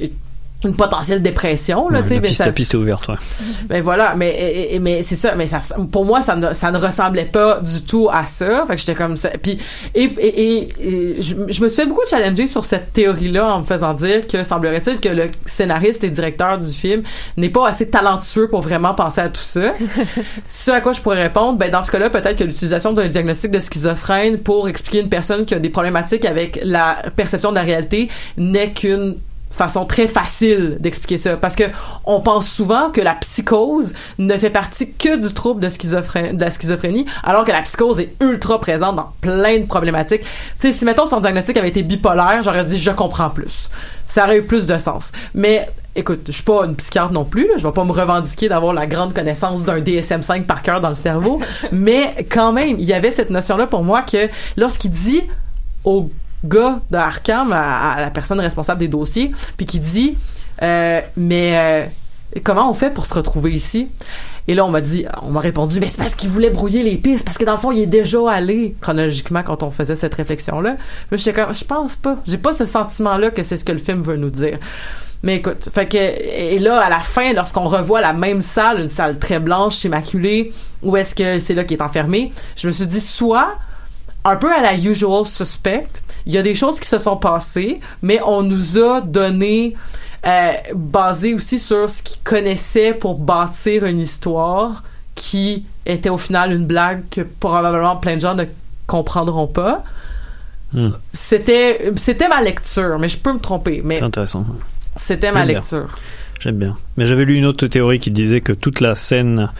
[0.63, 3.15] une potentielle dépression, là, Ouais, tu sais, mais piste, ça- la piste est ouverte, ouais.
[3.69, 5.59] ben voilà, mais et- et- mais c'est ça, mais ça
[5.91, 8.63] pour moi ça ne ça ne ressemblait pas du tout à ça.
[8.65, 9.29] Fait que j'étais comme ça.
[9.41, 9.59] Puis
[9.93, 10.03] et
[10.83, 14.25] et, je, je me suis fait beaucoup challenger sur cette théorie-là en me faisant dire
[14.25, 17.03] que semblerait-il que le scénariste et directeur du film
[17.37, 19.73] n'est pas assez talentueux pour vraiment penser à tout ça.
[20.47, 23.51] ce à quoi je pourrais répondre, ben dans ce cas-là, peut-être que l'utilisation d'un diagnostic
[23.51, 27.61] de schizophrène pour expliquer une personne qui a des problématiques avec la perception de la
[27.63, 29.15] réalité n'est qu'une
[29.55, 31.63] façon très facile d'expliquer ça parce que
[32.05, 35.67] on pense souvent que la psychose ne fait partie que du trouble de,
[36.39, 40.21] la schizophrénie alors que la psychose est ultra présente dans plein de problématiques.
[40.21, 40.27] Tu
[40.59, 43.69] sais si mettons son diagnostic avait été bipolaire, j'aurais dit je comprends plus.
[44.05, 45.11] Ça aurait eu plus de sens.
[45.33, 47.53] Mais écoute, je suis pas une psychiatre non plus, là.
[47.57, 50.95] je vais pas me revendiquer d'avoir la grande connaissance d'un DSM-5 par cœur dans le
[50.95, 51.39] cerveau,
[51.71, 55.21] mais quand même, il y avait cette notion là pour moi que lorsqu'il dit
[55.83, 56.09] au
[56.43, 60.17] gars de Arkham, à, la personne responsable des dossiers, puis qui dit
[60.61, 63.87] euh, mais euh, comment on fait pour se retrouver ici?
[64.47, 66.97] Et là on m'a dit on m'a répondu mais c'est parce qu'il voulait brouiller les
[66.97, 70.13] pistes parce que dans le fond il est déjà allé chronologiquement quand on faisait cette
[70.13, 70.75] réflexion là
[71.11, 72.17] mais comme je pense pas.
[72.27, 74.59] J'ai pas ce sentiment là que c'est ce que le film veut nous dire.
[75.23, 78.89] Mais écoute, fait que et là à la fin, lorsqu'on revoit la même salle, une
[78.89, 80.51] salle très blanche, immaculée,
[80.83, 83.55] où est-ce que c'est là qui est enfermé, je me suis dit soit
[84.25, 85.87] un peu à la usual suspect,
[86.25, 89.75] il y a des choses qui se sont passées, mais on nous a donné
[90.25, 96.51] euh, basé aussi sur ce qu'ils connaissaient pour bâtir une histoire qui était au final
[96.51, 98.45] une blague que probablement plein de gens ne
[98.87, 99.83] comprendront pas.
[100.73, 100.89] Hmm.
[101.13, 104.45] C'était c'était ma lecture, mais je peux me tromper, mais C'est intéressant.
[104.95, 105.87] c'était ma lecture.
[106.39, 106.75] J'aime bien.
[106.97, 109.51] Mais j'avais lu une autre théorie qui disait que toute la scène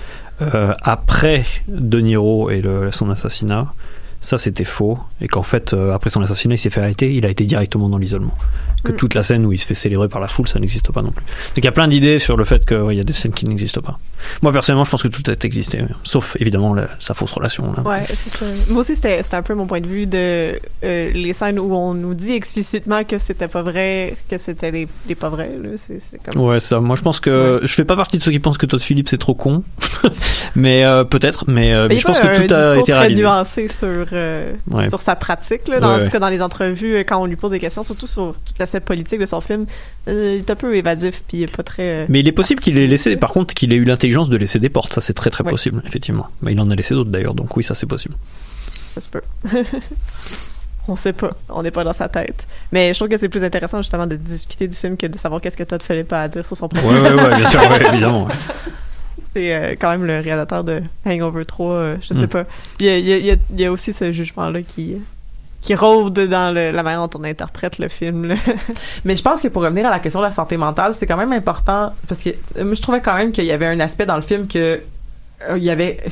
[0.42, 3.68] euh, après De Niro et le- son assassinat,
[4.26, 4.98] ça c'était faux.
[5.22, 7.90] Et qu'en fait, euh, après son assassinat, il s'est fait arrêter, il a été directement
[7.90, 8.36] dans l'isolement.
[8.84, 8.96] Que Mm.
[8.96, 11.12] toute la scène où il se fait célébrer par la foule, ça n'existe pas non
[11.12, 11.24] plus.
[11.24, 13.46] Donc il y a plein d'idées sur le fait qu'il y a des scènes qui
[13.48, 14.00] n'existent pas.
[14.42, 15.84] Moi personnellement, je pense que tout a existé.
[16.04, 17.72] Sauf évidemment la- sa fausse relation.
[17.74, 17.84] Là.
[17.84, 18.46] Ouais, ça.
[18.70, 21.94] Moi aussi, c'était un peu mon point de vue de euh, les scènes où on
[21.94, 25.52] nous dit explicitement que c'était pas vrai, que c'était les, les pas vrais.
[25.62, 25.70] là.
[25.76, 26.42] C'est c'est comme.
[26.42, 26.80] Ouais, ça.
[26.80, 29.10] Moi, je pense que je fais pas partie de ceux qui pensent que Todd Phillips
[29.10, 29.64] c'est trop con,
[30.56, 31.46] mais euh, peut-être.
[31.48, 33.22] Mais, euh, mais je pense que tout a été très réalisé.
[33.22, 34.06] nuancé sur
[34.72, 34.90] Ouais.
[34.90, 36.10] sur sa pratique là, dans, Ouais, en tout ouais.
[36.12, 39.20] cas dans les entrevues quand on lui pose des questions, surtout sur toute l'aspect politique
[39.20, 39.66] de son film.
[40.08, 42.06] il est un peu évasif puis pas très.
[42.10, 44.60] Mais il est possible qu'il ait laissé, par contre, qu'il ait eu l'intelligence de laisser
[44.60, 44.94] des portes.
[44.94, 45.50] Ça, c'est très très Ouais.
[45.50, 46.28] possible, effectivement.
[46.42, 48.16] Mais il en a laissé d'autres d'ailleurs, donc oui, ça c'est possible.
[48.94, 49.22] Ça se peut.
[50.88, 51.32] on sait pas.
[51.50, 52.46] On n'est pas dans sa tête.
[52.72, 55.42] Mais je trouve que c'est plus intéressant justement de discuter du film que de savoir
[55.42, 57.00] qu'est-ce que Todd Phillips a à dire sur son Ouais, projet.
[57.02, 58.26] ouais, ouais, bien sûr, ouais, évidemment.
[58.26, 58.34] ouais.
[59.34, 62.28] C'est euh, quand même le réalisateur de Hangover 3, euh, je sais Mm.
[62.28, 62.44] pas.
[62.80, 64.62] Il y a, il y a- il y a- il y a aussi ce jugement-là
[64.62, 64.98] qui
[65.66, 68.36] qui rôde dans le- la manière dont on interprète le film.
[69.04, 71.18] Mais je pense que pour revenir à la question de la santé mentale, c'est quand
[71.18, 74.16] même important parce que euh, je trouvais quand même qu'il y avait un aspect dans
[74.16, 74.80] le film que
[75.50, 76.12] euh, il y avait tu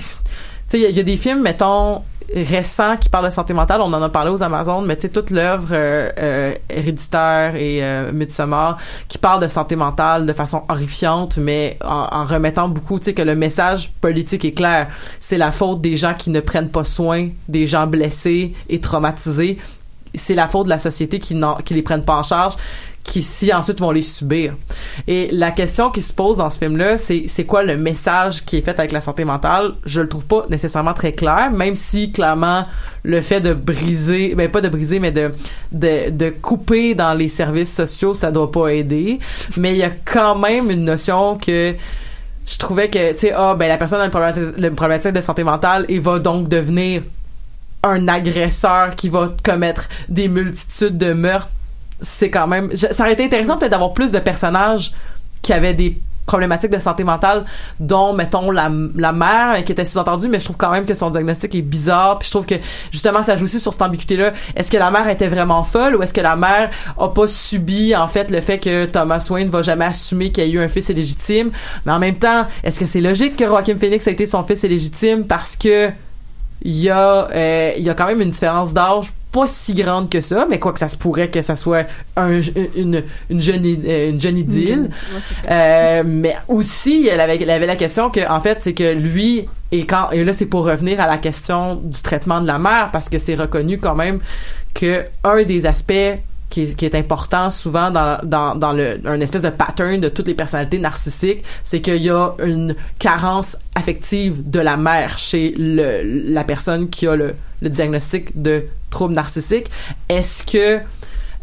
[0.79, 2.01] sais il y, a des films mettons
[2.33, 5.09] récents qui parlent de santé mentale, on en a parlé aux Amazones, mais tu sais
[5.09, 10.63] toute l'œuvre euh, euh, héréditaire et euh, Midsommar qui parle de santé mentale de façon
[10.69, 14.87] horrifiante mais en, remettant beaucoup tu sais que le message politique est clair,
[15.19, 19.57] c'est la faute des gens qui ne prennent pas soin des gens blessés et traumatisés.
[20.15, 22.55] C'est la faute de la société qui, qui les prennent pas en charge
[23.03, 24.55] qui si ensuite vont les subir.
[25.07, 28.57] Et la question qui se pose dans ce film-là, c'est c'est quoi le message qui
[28.57, 29.73] est fait avec la santé mentale?
[29.85, 32.65] Je le trouve pas nécessairement très clair, même si clairement
[33.03, 35.31] le fait de briser, ben pas de briser, mais de
[35.71, 39.19] de, de couper dans les services sociaux, ça doit pas aider.
[39.57, 41.75] Mais il y a quand même une notion que
[42.45, 45.21] je trouvais que tu sais ah ben la personne a une problématique, une problématique de
[45.21, 47.03] santé mentale et va donc devenir
[47.83, 51.49] un agresseur qui va commettre des multitudes de meurtres,
[52.03, 52.69] c'est quand même.
[52.71, 54.93] je- ça aurait été intéressant peut-être d'avoir plus de personnages
[55.41, 57.43] qui avaient des problématiques de santé mentale
[57.81, 61.09] dont mettons la, la mère qui était sous-entendue mais je trouve quand même que son
[61.09, 62.55] diagnostic est bizarre puis je trouve que
[62.93, 65.97] justement ça joue aussi sur cette ambiguïté là est-ce que la mère était vraiment folle
[65.97, 69.49] ou est-ce que la mère a pas subi en fait le fait que Thomas Wayne
[69.49, 71.51] va jamais assumer qu'il y a eu un fils illégitime?
[71.85, 74.63] Mais en même temps est-ce que c'est logique que Joaquin Phoenix a été son fils
[74.63, 75.89] illégitime parce que
[76.61, 80.09] il y a euh, il y a quand même une différence d'âge pas si grande
[80.09, 82.39] que ça mais quoi que ça se pourrait que ça soit un,
[82.75, 84.89] une une jeune euh, une jeune idylle.
[85.49, 89.49] Euh, mais aussi elle avait elle avait la question que en fait c'est que lui
[89.71, 92.91] et quand et là c'est pour revenir à la question du traitement de la mère
[92.93, 94.19] parce que c'est reconnu quand même
[94.75, 96.19] que un des aspects
[96.53, 100.07] qui est, qui est important souvent dans, dans, dans le, un espèce de pattern de
[100.07, 105.55] toutes les personnalités narcissiques, c'est qu'il y a une carence affective de la mère chez
[105.57, 106.01] le,
[106.31, 107.33] la personne qui a le,
[107.63, 109.71] le diagnostic de trouble narcissique.
[110.07, 110.79] Est-ce que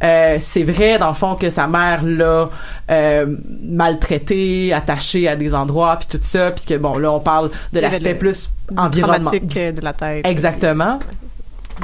[0.02, 2.48] euh, c'est vrai dans le fond que sa mère l'a
[2.90, 7.50] euh, maltraité, attaché à des endroits puis tout ça, puis que bon là on parle
[7.72, 10.24] de l'aspect plus environnemental de la tête.
[10.24, 11.00] Exactement.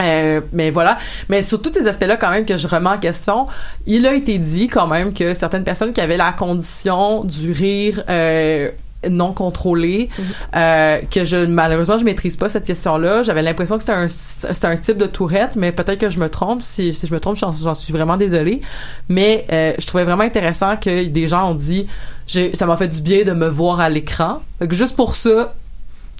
[0.01, 0.99] Euh, mais voilà.
[1.29, 3.47] Mais sur tous ces aspects-là, quand même, que je remets en question,
[3.87, 8.03] il a été dit quand même que certaines personnes qui avaient la condition du rire
[8.09, 8.71] euh,
[9.09, 10.25] non contrôlé, Mhm.
[10.57, 13.23] euh, que je malheureusement je maîtrise pas cette question-là.
[13.23, 16.29] J'avais l'impression que c'était un c'était un type de tourette, mais peut-être que je me
[16.29, 16.63] trompe.
[16.63, 18.63] Si, si je me trompe, j'en suis vraiment désolée.
[19.09, 21.87] Mais euh, je trouvais vraiment intéressant que des gens ont dit,
[22.27, 24.41] ça m'a fait du bien de me voir à l'écran.
[24.71, 25.53] Juste pour ça,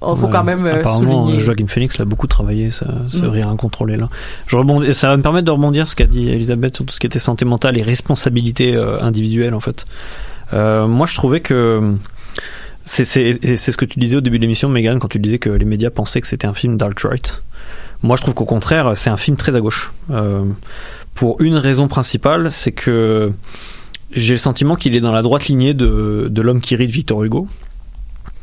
[0.01, 0.31] il faut Ouais.
[0.31, 1.39] quand même euh, Apparemment, souligner.
[1.39, 3.29] Joaquin Phoenix l'a beaucoup travaillé, ça, ce Mm.
[3.29, 4.09] rire incontrôlé là.
[4.47, 6.93] Je rebondis, ça va me permettre de rebondir sur ce qu'a dit Elisabeth sur tout
[6.93, 9.85] ce qui était santé mentale et responsabilité euh, individuelle en fait.
[10.53, 11.95] Euh, moi, je trouvais que
[12.83, 15.65] c'est ce que tu disais au début de l'émission, Megan, quand tu disais que les
[15.65, 17.41] médias pensaient que c'était un film d'alt-right.
[18.03, 19.91] Moi, je trouve qu'au contraire, c'est un film très à gauche.
[20.11, 20.43] Euh,
[21.15, 23.31] pour une raison principale, c'est que
[24.11, 26.91] j'ai le sentiment qu'il est dans la droite lignée de, de l'homme qui rit de
[26.93, 27.47] Victor Hugo.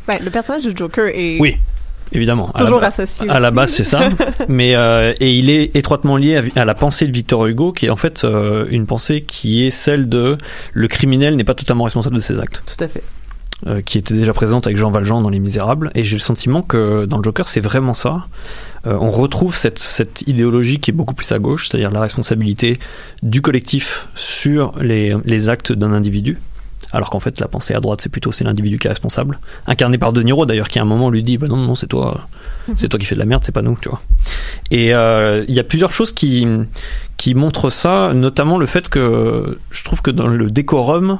[0.06, 1.56] Ben, le personnage du Joker est Oui,
[2.12, 2.50] évidemment.
[2.54, 3.28] À la toujours ba- associé.
[3.28, 4.08] À la base, c'est ça.
[4.48, 7.86] Mais euh, et il est étroitement lié à, à la pensée de Victor Hugo, qui
[7.86, 10.36] est en fait euh, une pensée qui est celle de
[10.72, 13.02] le criminel n'est pas totalement responsable de ses actes, Tout à fait.
[13.66, 15.90] euh, qui était déjà présente avec Jean Valjean dans Les Misérables.
[15.94, 18.26] Et j'ai le sentiment que dans le Joker, c'est vraiment ça.
[18.86, 22.78] Euh, on retrouve cette, cette idéologie qui est beaucoup plus à gauche, c'est-à-dire la responsabilité
[23.22, 26.38] du collectif sur les, les actes d'un individu.
[26.94, 29.40] Alors qu'en fait, la pensée à droite, c'est plutôt c'est l'individu qui est responsable.
[29.66, 31.88] Incarné par De Niro d'ailleurs, qui à un moment lui dit, bah non, non, c'est
[31.88, 32.28] toi,
[32.76, 34.00] c'est toi qui fais de la merde, c'est pas nous, tu vois.
[34.70, 36.46] Et euh, il y a plusieurs choses qui
[37.16, 41.18] qui montrent ça, notamment le fait que je trouve que dans le décorum,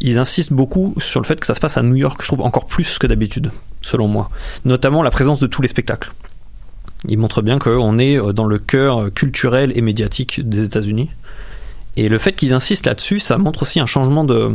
[0.00, 2.42] ils insistent beaucoup sur le fait que ça se passe à New York, je trouve
[2.42, 3.50] encore plus que d'habitude,
[3.82, 4.30] selon moi.
[4.64, 6.12] Notamment la présence de tous les spectacles.
[7.08, 11.10] Ils montrent bien qu'on est euh, dans le cœur culturel et médiatique des États-Unis.
[12.00, 14.54] Et le fait qu'ils insistent là-dessus, ça montre aussi un changement de,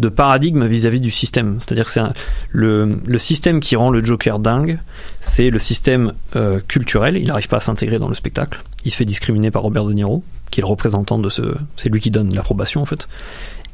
[0.00, 1.58] de paradigme vis-à-vis du système.
[1.60, 2.12] C'est-à-dire que un-
[2.50, 4.78] le, le système qui rend le Joker dingue,
[5.20, 7.16] c'est le système euh, culturel.
[7.16, 8.60] Il n'arrive pas à s'intégrer dans le spectacle.
[8.84, 11.42] Il se fait discriminer par Robert De Niro, qui est le représentant de ce.
[11.76, 13.06] C'est lui qui donne l'approbation en fait.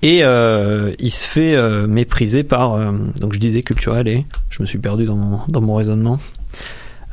[0.03, 2.75] Et euh, il se fait euh, mépriser par.
[2.75, 4.27] euh, donc je disais culturel et.
[4.51, 6.19] Je me suis perdu dans mon, dans mon raisonnement.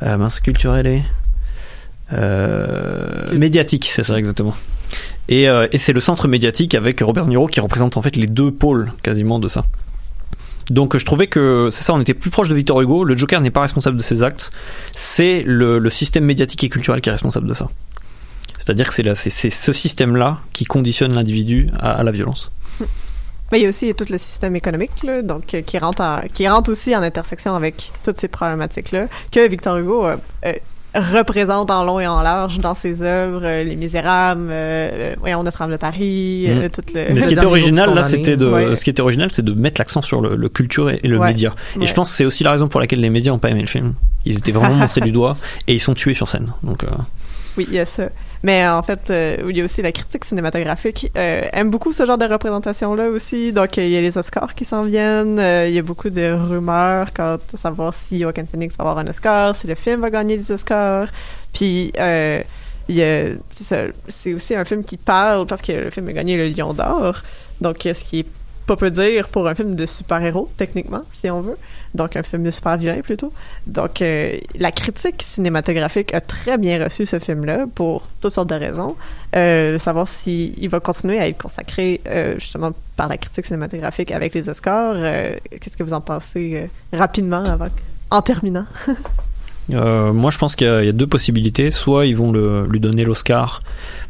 [0.02, 1.02] Euh, mince, culturel et.
[3.32, 4.54] Médiatique, c'est ça exactement.
[5.28, 8.26] Et, euh, et c'est le centre médiatique avec Robert Niro qui représente en fait les
[8.26, 9.64] deux pôles quasiment de ça.
[10.70, 13.04] Donc je trouvais que c'est ça, on était plus proche de Victor Hugo.
[13.04, 14.50] Le Joker n'est pas responsable de ses actes,
[14.92, 17.68] c'est le, système médiatique et culturel qui est responsable de ça.
[18.58, 22.50] C'est-à-dire que c'est ce système-là qui conditionne l'individu à, la violence.
[23.52, 24.90] Mais il y a aussi tout le système économique,
[25.22, 29.76] donc qui rentre en- qui rentre aussi en intersection avec toutes ces problématiques-là, que Victor
[29.76, 30.16] Hugo euh,
[30.46, 30.54] euh,
[30.94, 35.42] représente en long et en large dans ses œuvres, euh, Les Misérables, euh, euh, voyons,
[35.42, 36.70] Notre-Dame de Paris, euh, Mhm.
[36.70, 37.12] tout le.
[37.14, 38.76] Mais ce qui était original là, c'était de, Ouais.
[38.76, 41.18] ce qui était original, c'est de mettre l'accent sur le, le culture et, et le
[41.18, 41.28] Ouais.
[41.28, 41.52] média.
[41.76, 41.86] Et Ouais.
[41.86, 43.66] je pense que c'est aussi la raison pour laquelle les médias n'ont pas aimé le
[43.66, 43.94] film.
[44.24, 45.36] Ils étaient vraiment montrés du doigt
[45.66, 46.52] et ils sont tués sur scène.
[46.62, 46.88] Donc euh,
[47.56, 48.08] Oui, il y a ça.
[48.44, 51.92] Mais euh, en fait, euh, il y a aussi la critique cinématographique euh, aime beaucoup
[51.92, 53.54] ce genre de représentation-là aussi.
[53.54, 55.38] Donc, il y a les Oscars qui s'en viennent.
[55.38, 58.98] euh, il y a beaucoup de rumeurs quant à savoir si Joaquin Phoenix va avoir
[58.98, 61.08] un Oscar, si le film va gagner les Oscars.
[61.54, 62.44] Puis, c'est
[64.34, 67.22] aussi un film qui parle parce que le film a gagné le Lion d'Or.
[67.62, 68.26] Donc, ce qui est
[68.66, 71.56] pas peu dire pour un film de super-héros, techniquement, si on veut.
[71.94, 73.32] Donc, un film de super-vilain, plutôt.
[73.68, 78.56] Donc, euh, la critique cinématographique a très bien reçu ce film-là pour toutes sortes de
[78.56, 78.96] raisons.
[79.36, 84.34] Euh, savoir s'il va continuer à être consacré, euh, justement, par la critique cinématographique avec
[84.34, 84.96] les Oscars.
[85.60, 87.68] Qu'est-ce que vous en pensez rapidement, avant,
[88.10, 88.66] en terminant?
[89.68, 91.70] Moi, je pense qu'il y, a- deux possibilités.
[91.70, 92.32] Soit ils vont
[92.64, 93.62] lui donner l'Oscar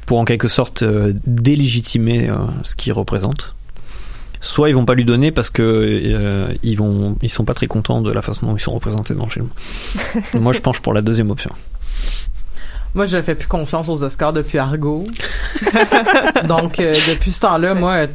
[0.06, 0.82] pour en quelque sorte
[1.26, 2.28] délégitimer
[2.62, 3.54] ce qu'il représente.
[4.44, 7.66] Soit ils vont pas lui donner parce que euh, ils vont, ils sont pas très
[7.66, 9.48] contents de la façon dont ils sont représentés dans le film.
[10.34, 11.50] Moi, je penche pour la deuxième option.
[12.94, 15.04] Moi, je fais plus confiance aux Oscars depuis Argo.
[16.44, 18.06] Donc, euh, depuis ce temps-là, moi,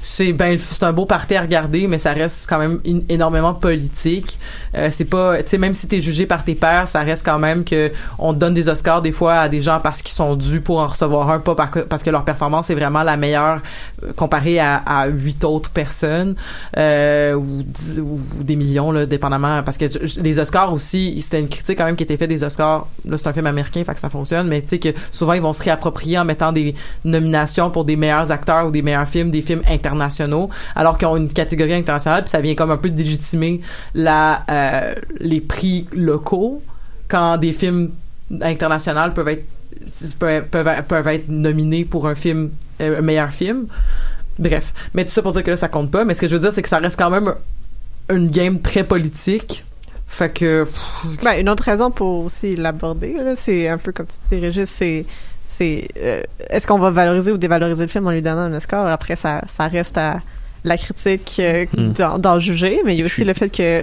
[0.00, 4.38] c'est ben c'est un beau parti à regarder mais ça reste quand même énormément politique.
[4.76, 7.38] Euh, c'est pas tu sais même si t'es jugé par tes pairs ça reste quand
[7.38, 10.60] même que on donne des Oscars des fois à des gens parce qu'ils sont dus
[10.60, 13.60] pour en recevoir un pas parce que leur performance est vraiment la meilleure
[14.04, 16.36] euh, comparée à huit autres personnes
[16.76, 17.64] euh, ou,
[18.00, 19.62] ou, des millions là dépendamment.
[19.62, 19.86] Parce que
[20.20, 22.86] les Oscars aussi c'était une critique quand même qui était faite des Oscars.
[23.04, 24.46] Là c'est un film américain fait que ça fonctionne.
[24.48, 26.74] Mais tu sais que souvent ils vont se réapproprier en mettant des
[27.04, 29.87] nominations pour des meilleurs acteurs ou des meilleurs films des films internationaux
[30.74, 33.60] alors qu'ils ont une catégorie internationale, puis ça vient comme un peu délégitimer
[33.94, 36.62] la, euh, les prix locaux
[37.08, 37.90] quand des films
[38.42, 39.44] internationaux peuvent être
[40.18, 43.66] peuvent, être nominés pour un film euh, meilleur film.
[44.38, 46.34] Bref, mais tout ça pour dire que là ça compte pas, mais ce que je
[46.34, 47.34] veux dire c'est que ça reste quand même
[48.10, 49.64] une game très politique.
[50.06, 50.66] Fait que
[51.22, 55.04] ben, une autre raison pour aussi l'aborder c'est un peu comme tu dis Régis, c'est
[55.58, 58.86] c'est euh, est-ce qu'on va valoriser ou dévaloriser le film en lui donnant un Oscar?
[58.86, 60.20] Après ça ça reste à
[60.64, 62.18] la critique euh, hmm.
[62.18, 63.82] d'en juger mais il y a aussi le fait que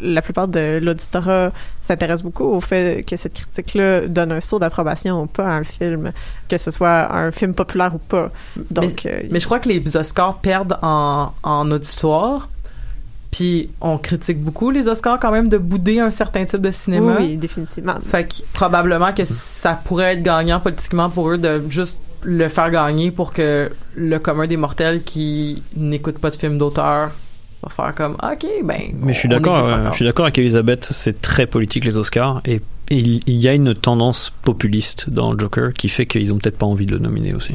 [0.00, 1.52] la plupart de l'auditorat
[1.88, 5.64] s'intéresse beaucoup au fait que cette critique-là donne un saut d'approbation ou pas à un
[5.64, 6.12] film,
[6.48, 8.30] que ce soit un film populaire ou pas.
[8.70, 12.48] Donc, mais, euh, mais je crois que les Oscars perdent en, en auditoire
[13.30, 17.16] puis on critique beaucoup les Oscars quand même de bouder un certain type de cinéma.
[17.20, 17.96] Oui, définitivement.
[18.04, 22.70] Fait que probablement que ça pourrait être gagnant politiquement pour eux de juste le faire
[22.70, 27.12] gagner pour que le commun des mortels qui n'écoute pas de films d'auteur
[27.62, 30.88] va faire comme ok ben mais je suis d'accord euh, je suis d'accord avec Elisabeth
[30.92, 32.60] c'est très politique les Oscars et
[32.90, 36.86] il, y a une tendance populiste dans Joker qui fait qu'ils ont peut-être pas envie
[36.86, 37.54] de le nominer aussi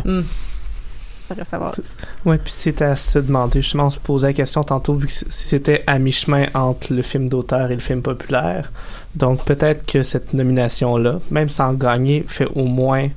[1.29, 1.43] hmm.
[1.49, 1.73] savoir.
[2.25, 5.13] Oui, puis c'était à se demander, justement, on se posait la question tantôt, vu que
[5.13, 8.71] si c'était à mi-chemin entre le film d'auteur et le film populaire.
[9.15, 13.09] Donc peut-être que cette nomination-là, même sans gagner, fait au moins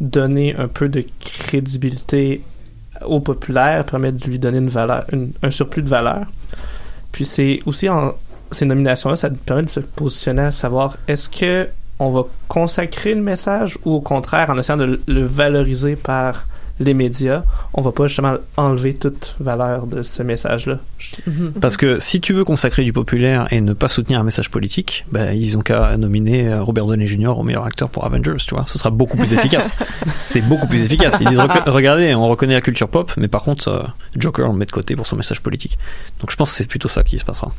[0.00, 2.42] donner un peu de crédibilité
[3.04, 5.04] au populaire, permet de lui donner une valeur,
[5.42, 6.26] un surplus de valeur.
[7.12, 8.14] Puis c'est aussi en
[8.50, 13.22] ces nominations-là, ça permet de se positionner à savoir est-ce que on va consacrer le
[13.22, 16.46] message ou au contraire en essayant de le valoriser par
[16.80, 20.78] les médias, on va pas justement enlever toute valeur de ce message-là.
[21.26, 21.52] Mhm.
[21.60, 25.04] Parce que si tu veux consacrer du populaire et ne pas soutenir un message politique,
[25.12, 27.38] ben, ils ont qu'à nominer euh, Robert Downey Jr.
[27.38, 28.64] au meilleur acteur pour Avengers, tu vois.
[28.66, 29.70] Ce sera beaucoup plus efficace.
[30.18, 31.16] C'est beaucoup plus efficace.
[31.20, 33.82] Ils disent, regardez, on reconnaît la culture pop, mais par contre, euh,
[34.16, 35.78] Joker, on le met de côté pour son message politique.
[36.20, 37.52] Donc je pense que c'est plutôt ça qui se passera.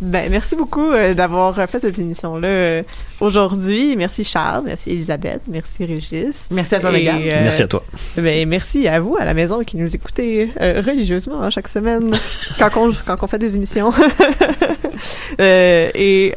[0.00, 2.82] Ben, merci beaucoup euh, d'avoir fait cette émission-là euh,
[3.20, 3.96] aujourd'hui.
[3.96, 6.48] Merci Charles, merci Elisabeth, merci Régis.
[6.50, 7.16] Merci à toi, les gars.
[7.16, 7.82] Euh, merci à toi.
[8.16, 12.10] Ben, merci à vous, à la maison, qui nous écoutez religieusement hein, chaque semaine
[12.58, 13.90] quand, on, quand on fait des émissions.
[15.38, 16.32] et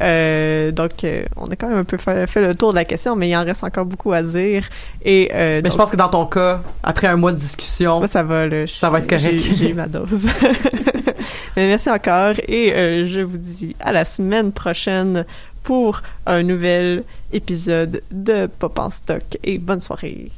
[0.72, 0.92] donc,
[1.36, 3.44] on a quand même un peu fait, le tour de la question, mais il en
[3.44, 4.68] reste encore beaucoup à dire.
[5.04, 8.46] Et, mais je pense que dans ton cas, après un mois de discussion, ça va,
[8.68, 9.38] ça va être correct.
[9.38, 10.28] J'ai eu ma dose.
[11.56, 15.26] mais merci encore et je vous dis à la semaine prochaine
[15.64, 20.32] pour un nouvel épisode de Pop en stock et bonne soirée.